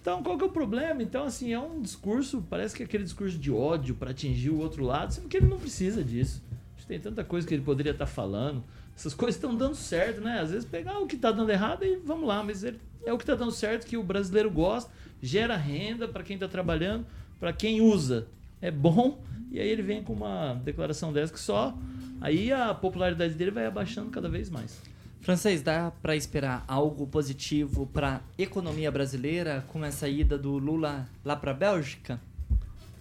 [0.00, 1.02] Então, qual que é o problema?
[1.02, 4.58] Então, assim, é um discurso, parece que é aquele discurso de ódio para atingir o
[4.58, 6.42] outro lado, sendo que ele não precisa disso.
[6.90, 8.64] Tem tanta coisa que ele poderia estar tá falando.
[8.96, 10.40] Essas coisas estão dando certo, né?
[10.40, 13.16] Às vezes pegar o que está dando errado e vamos lá, mas ele, é o
[13.16, 14.90] que está dando certo, que o brasileiro gosta,
[15.22, 17.06] gera renda para quem está trabalhando,
[17.38, 18.26] para quem usa.
[18.60, 21.76] É bom, e aí ele vem com uma declaração dessa que só
[22.20, 24.80] aí a popularidade dele vai abaixando cada vez mais.
[25.20, 31.06] Francês, dá para esperar algo positivo para a economia brasileira com essa ida do Lula
[31.22, 32.20] lá para a Bélgica?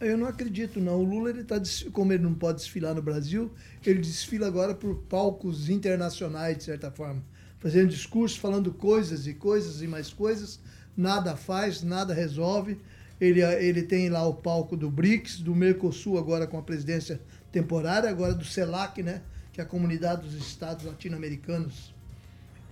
[0.01, 0.99] Eu não acredito, não.
[0.99, 3.51] O Lula, ele tá, como ele não pode desfilar no Brasil,
[3.85, 7.21] ele desfila agora por palcos internacionais, de certa forma.
[7.57, 10.59] Fazendo discurso, falando coisas e coisas e mais coisas.
[10.95, 12.79] Nada faz, nada resolve.
[13.19, 17.19] Ele, ele tem lá o palco do BRICS, do Mercosul, agora com a presidência
[17.51, 19.21] temporária, agora do CELAC, né?
[19.51, 21.93] que é a Comunidade dos Estados Latino-Americanos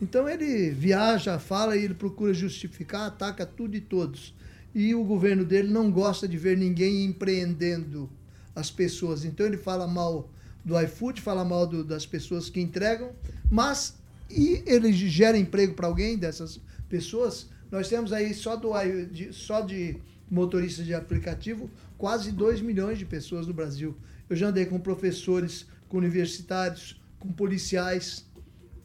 [0.02, 4.34] então ele viaja, fala e ele procura justificar, ataca tudo e todos.
[4.74, 8.10] E o governo dele não gosta de ver ninguém empreendendo
[8.56, 9.26] as pessoas.
[9.26, 10.30] Então ele fala mal
[10.64, 13.12] do iFood, fala mal do, das pessoas que entregam,
[13.50, 13.96] mas
[14.30, 17.48] e ele gera emprego para alguém dessas pessoas?
[17.72, 18.72] Nós temos aí só, do,
[19.06, 19.98] de, só de
[20.30, 23.96] motoristas de aplicativo quase 2 milhões de pessoas no Brasil.
[24.30, 28.26] Eu já andei com professores, com universitários, com policiais,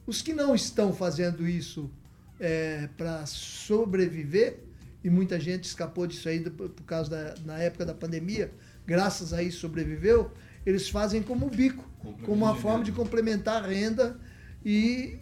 [0.07, 1.91] os que não estão fazendo isso
[2.41, 4.61] é, para sobreviver,
[5.05, 8.53] e muita gente escapou disso aí por causa da na época da pandemia,
[8.87, 10.31] graças a isso sobreviveu,
[10.65, 11.89] eles fazem como bico,
[12.25, 14.17] como uma forma de complementar a renda
[14.65, 15.19] e,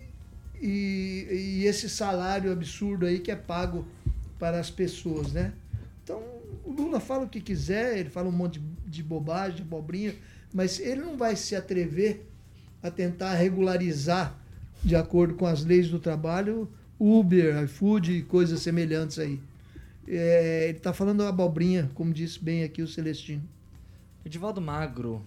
[0.61, 1.27] e,
[1.61, 3.87] e, esse salário absurdo aí que é pago
[4.39, 5.53] para as pessoas, né?
[6.64, 10.14] O Lula fala o que quiser, ele fala um monte de, bobagem, de abobrinha,
[10.53, 12.26] mas ele não vai se atrever
[12.82, 14.38] a tentar regularizar
[14.82, 19.40] de acordo com as leis do trabalho, Uber, iFood e coisas semelhantes aí.
[20.09, 23.42] É, ele está falando abobrinha, como disse bem aqui o Celestino.
[24.24, 25.22] Edivaldo Magro,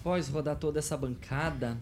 [0.00, 1.78] após rodar toda essa bancada,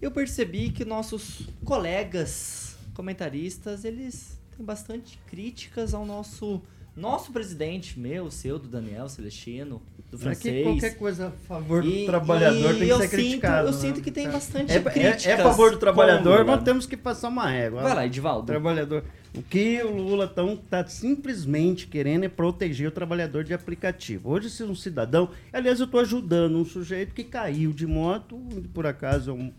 [0.00, 6.62] eu percebi que nossos colegas comentaristas, eles têm bastante críticas ao nosso
[6.94, 9.80] nosso presidente, meu, seu, do Daniel Celestino,
[10.10, 10.54] do francês.
[10.54, 13.68] É qualquer coisa a favor do e, trabalhador e tem que ser sinto, criticado.
[13.68, 13.78] Eu né?
[13.78, 15.26] sinto que tem bastante é, críticas.
[15.26, 17.82] É, é a favor do trabalhador, mas temos que passar uma régua.
[17.82, 18.46] Vai lá, Edivaldo.
[18.46, 19.04] Trabalhador.
[19.34, 24.30] O que o Lula está simplesmente querendo é proteger o trabalhador de aplicativo.
[24.30, 25.30] Hoje, se um cidadão.
[25.50, 28.38] Aliás, eu estou ajudando um sujeito que caiu de moto,
[28.74, 29.50] por acaso é um,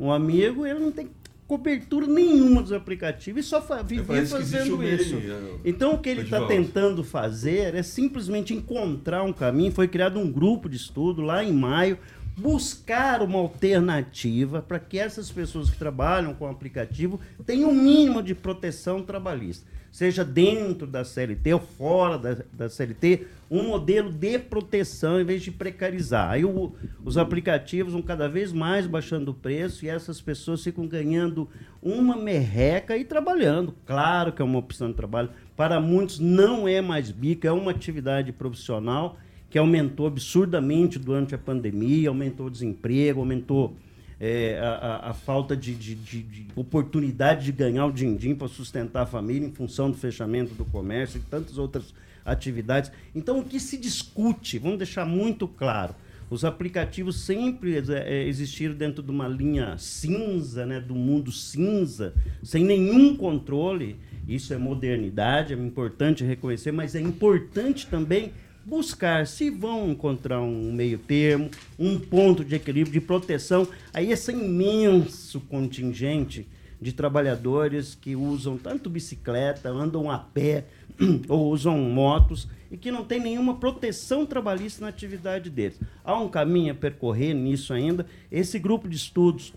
[0.00, 1.08] um amigo, ele não tem
[1.46, 5.16] cobertura nenhuma dos aplicativos e só fa vivia fazendo isso.
[5.16, 9.72] Meio, então o que ele está tentando fazer é simplesmente encontrar um caminho.
[9.72, 11.98] Foi criado um grupo de estudo lá em maio,
[12.36, 17.76] buscar uma alternativa para que essas pessoas que trabalham com o aplicativo tenham o um
[17.76, 19.66] mínimo de proteção trabalhista.
[19.96, 25.42] Seja dentro da CLT ou fora da, da CLT, um modelo de proteção em vez
[25.42, 26.32] de precarizar.
[26.32, 30.86] Aí o, os aplicativos vão cada vez mais baixando o preço e essas pessoas ficam
[30.86, 31.48] ganhando
[31.82, 33.74] uma merreca e trabalhando.
[33.86, 35.30] Claro que é uma opção de trabalho.
[35.56, 39.16] Para muitos não é mais bico, é uma atividade profissional
[39.48, 43.74] que aumentou absurdamente durante a pandemia, aumentou o desemprego, aumentou
[44.18, 49.02] é, a, a, falta de, de, de, de, oportunidade de ganhar o din-din para sustentar
[49.02, 51.94] a família em função do fechamento do comércio e tantas outras
[52.24, 52.90] atividades.
[53.14, 55.94] Então, o que se discute, vamos deixar muito claro,
[56.28, 62.64] os aplicativos sempre é, existiram dentro de uma linha cinza, né, do mundo cinza, sem
[62.64, 63.96] nenhum controle.
[64.26, 68.32] Isso é modernidade, é importante reconhecer, mas é importante também
[68.66, 71.48] buscar se vão encontrar um meio termo,
[71.78, 76.48] um ponto de equilíbrio, de proteção a esse imenso contingente
[76.82, 80.64] de trabalhadores que usam tanto bicicleta, andam a pé
[81.28, 85.78] ou usam motos e que não tem nenhuma proteção trabalhista na atividade deles.
[86.04, 88.04] Há um caminho a percorrer nisso ainda.
[88.30, 89.54] Esse grupo de estudos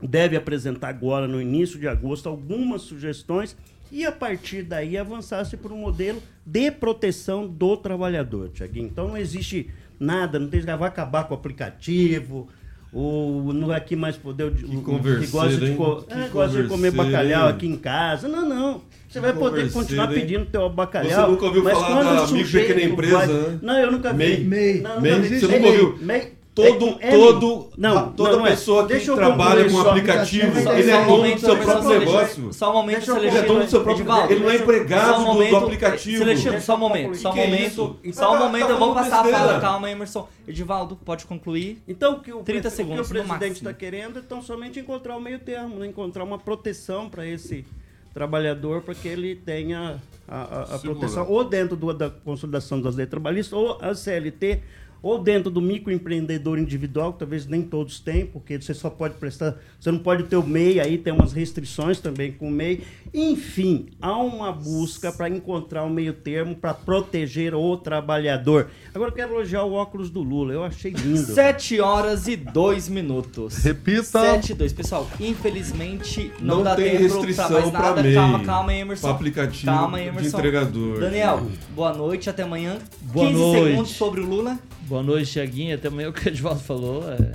[0.00, 3.54] deve apresentar agora, no início de agosto, algumas sugestões
[3.90, 8.86] e a partir daí avançasse para um modelo de proteção do trabalhador, Tiaguinho.
[8.86, 12.48] Então não existe nada, não tem que vai acabar com o aplicativo,
[12.92, 16.68] ou não vai aqui mais poder o, que, que gosta de, co é, gosta de
[16.68, 18.26] comer bacalhau aqui em casa.
[18.26, 18.82] Não, não.
[19.08, 21.26] Você vai poder continuar pedindo teu bacalhau.
[21.26, 23.26] Você nunca ouviu mas falar da micro pequena empresa, vai...
[23.26, 23.58] né?
[23.62, 24.44] Não, eu nunca vi.
[24.44, 24.80] MEI.
[24.80, 25.22] Não, MEI.
[25.22, 25.98] Você nunca ouviu?
[26.00, 26.39] MEI.
[26.60, 31.40] Todo, é, todo, não, toda não, pessoa que trabalha com aplicativo, ele é dono do
[31.40, 32.52] seu próprio negócio.
[32.52, 34.32] Só um momento, Ele é dono do seu próprio negócio.
[34.32, 36.18] Ele não é empregado do, do aplicativo.
[36.18, 37.98] Celestino, só um momento, só um momento.
[38.12, 39.60] Só um momento, eu vou passar a fala.
[39.60, 40.28] Calma, Emerson.
[40.46, 41.82] Edivaldo, pode concluir.
[41.86, 44.80] Então, o que o, 30 segundos, o que o presidente está querendo é tão somente
[44.80, 45.86] encontrar o meio termo, né?
[45.86, 47.64] encontrar uma proteção para esse
[48.12, 52.96] trabalhador para que ele tenha a, a, a proteção ou dentro do, da consolidação das
[52.96, 54.60] leis trabalhistas ou a CLT
[55.02, 59.56] ou dentro do microempreendedor individual, que talvez nem todos têm, porque você só pode prestar,
[59.78, 62.82] você não pode ter o MEI, aí tem umas restrições também com o MEI.
[63.12, 68.68] Enfim, há uma busca para encontrar um meio termo para proteger o trabalhador.
[68.94, 71.18] Agora eu quero elogiar o óculos do Lula, eu achei lindo.
[71.32, 73.56] 7 horas e 2 minutos.
[73.64, 74.02] Repita.
[74.20, 74.72] 7 e 2.
[74.72, 78.02] Pessoal, infelizmente não, Não dá tem tempo restrição pra mais pra nada.
[78.02, 79.06] MEI, calma, calma, Emerson.
[79.08, 80.38] pra aplicativo calma, de Emerson.
[80.38, 81.00] entregador.
[81.00, 82.78] Daniel, boa noite, até amanhã.
[83.02, 83.64] Boa 15 noite.
[83.70, 84.58] segundos sobre o Lula.
[84.90, 85.72] Boa noite, Tiaguinho.
[85.72, 87.04] Até amanhã o que o Edvaldo falou.
[87.08, 87.30] É,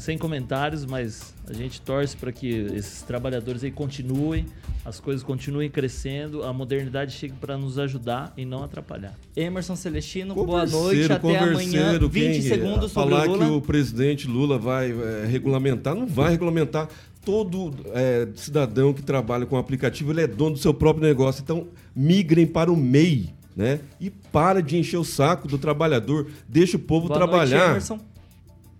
[0.00, 4.46] sem comentários, mas a gente torce para que esses trabalhadores aí continuem,
[4.84, 9.16] as coisas continuem crescendo, a modernidade chegue para nos ajudar e não atrapalhar.
[9.36, 11.96] Emerson Celestino, boa noite, até amanhã.
[12.00, 13.46] 20 quem segundos sobre falar o Lula.
[13.46, 16.88] que o presidente Lula vai é, regulamentar, não vai regulamentar.
[17.24, 21.42] Todo é, cidadão que trabalha com aplicativo, ele é dono do seu próprio negócio.
[21.42, 23.80] Então, migrem para o MEI, né?
[24.00, 26.30] E para de encher o saco do trabalhador.
[26.48, 27.58] Deixa o povo Boa trabalhar.
[27.58, 28.00] noite, Emerson.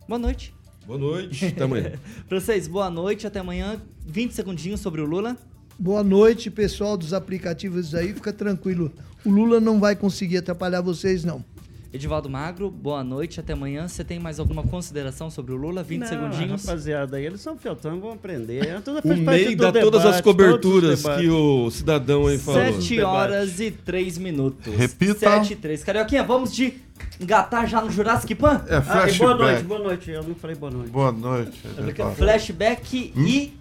[0.07, 0.55] Boa noite.
[0.87, 1.47] Boa noite.
[1.47, 1.93] Até amanhã.
[2.29, 3.83] Pra vocês, boa noite, até amanhã.
[4.07, 5.37] 20 segundinhos sobre o Lula.
[5.77, 8.15] Boa noite, pessoal dos aplicativos aí.
[8.15, 8.93] Fica tranquilo.
[9.25, 11.45] O Lula não vai conseguir atrapalhar vocês, não.
[11.91, 13.89] Edivaldo Magro, boa noite, até amanhã.
[13.89, 15.83] Você tem mais alguma consideração sobre o Lula?
[15.83, 16.65] 20 Não, segundinhos.
[16.67, 18.67] Rapaziada, eles são fieltão, vão aprender.
[18.67, 22.61] É tudo O MEI do dá todas debate, as coberturas que o cidadão aí falou.
[22.75, 24.75] 7 horas e 3 minutos.
[24.75, 25.19] Repita.
[25.21, 25.83] 7 e 3.
[25.83, 26.75] Carioquinha, vamos de
[27.19, 28.63] engatar já no Jurassic Pan?
[28.69, 29.19] É Ah, flashback.
[29.19, 30.11] boa noite, boa noite.
[30.11, 30.91] Eu não falei boa noite.
[30.91, 31.59] Boa noite.
[31.79, 32.17] Edvaldo.
[32.17, 33.58] Flashback e.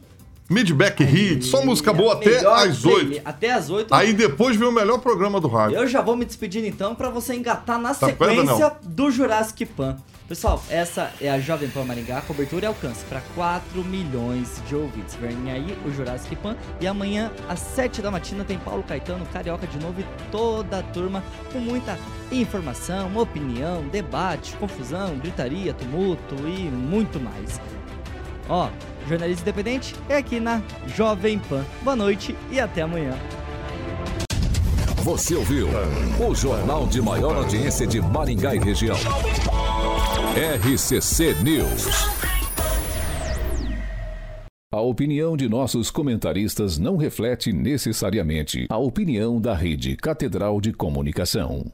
[0.49, 3.21] Midback Hit, só música boa até às play- 8.
[3.25, 3.93] Até às 8.
[3.93, 5.77] Aí depois vem o melhor programa do rádio.
[5.77, 9.97] Eu já vou me despedindo então pra você engatar na Tá sequência do Jurassic Pan.
[10.27, 15.15] Pessoal, essa é a Jovem Pan Maringá, cobertura e alcance para 4 milhões de ouvintes.
[15.15, 19.65] Vem aí o Jurassic Pan e amanhã às 7 da matina tem Paulo Caetano, Carioca
[19.67, 21.97] de novo e toda a turma com muita
[22.31, 27.59] informação, opinião, debate, confusão, gritaria, tumulto e muito mais.
[28.49, 28.69] Ó,
[29.07, 30.61] jornalismo independente é aqui na
[30.95, 31.65] Jovem Pan.
[31.83, 33.13] Boa noite e até amanhã.
[35.03, 35.67] Você ouviu
[36.19, 38.97] o jornal de maior audiência de Maringá e região.
[40.35, 41.87] RCC News.
[44.69, 51.71] A opinião de nossos comentaristas não reflete necessariamente a opinião da Rede Catedral de Comunicação.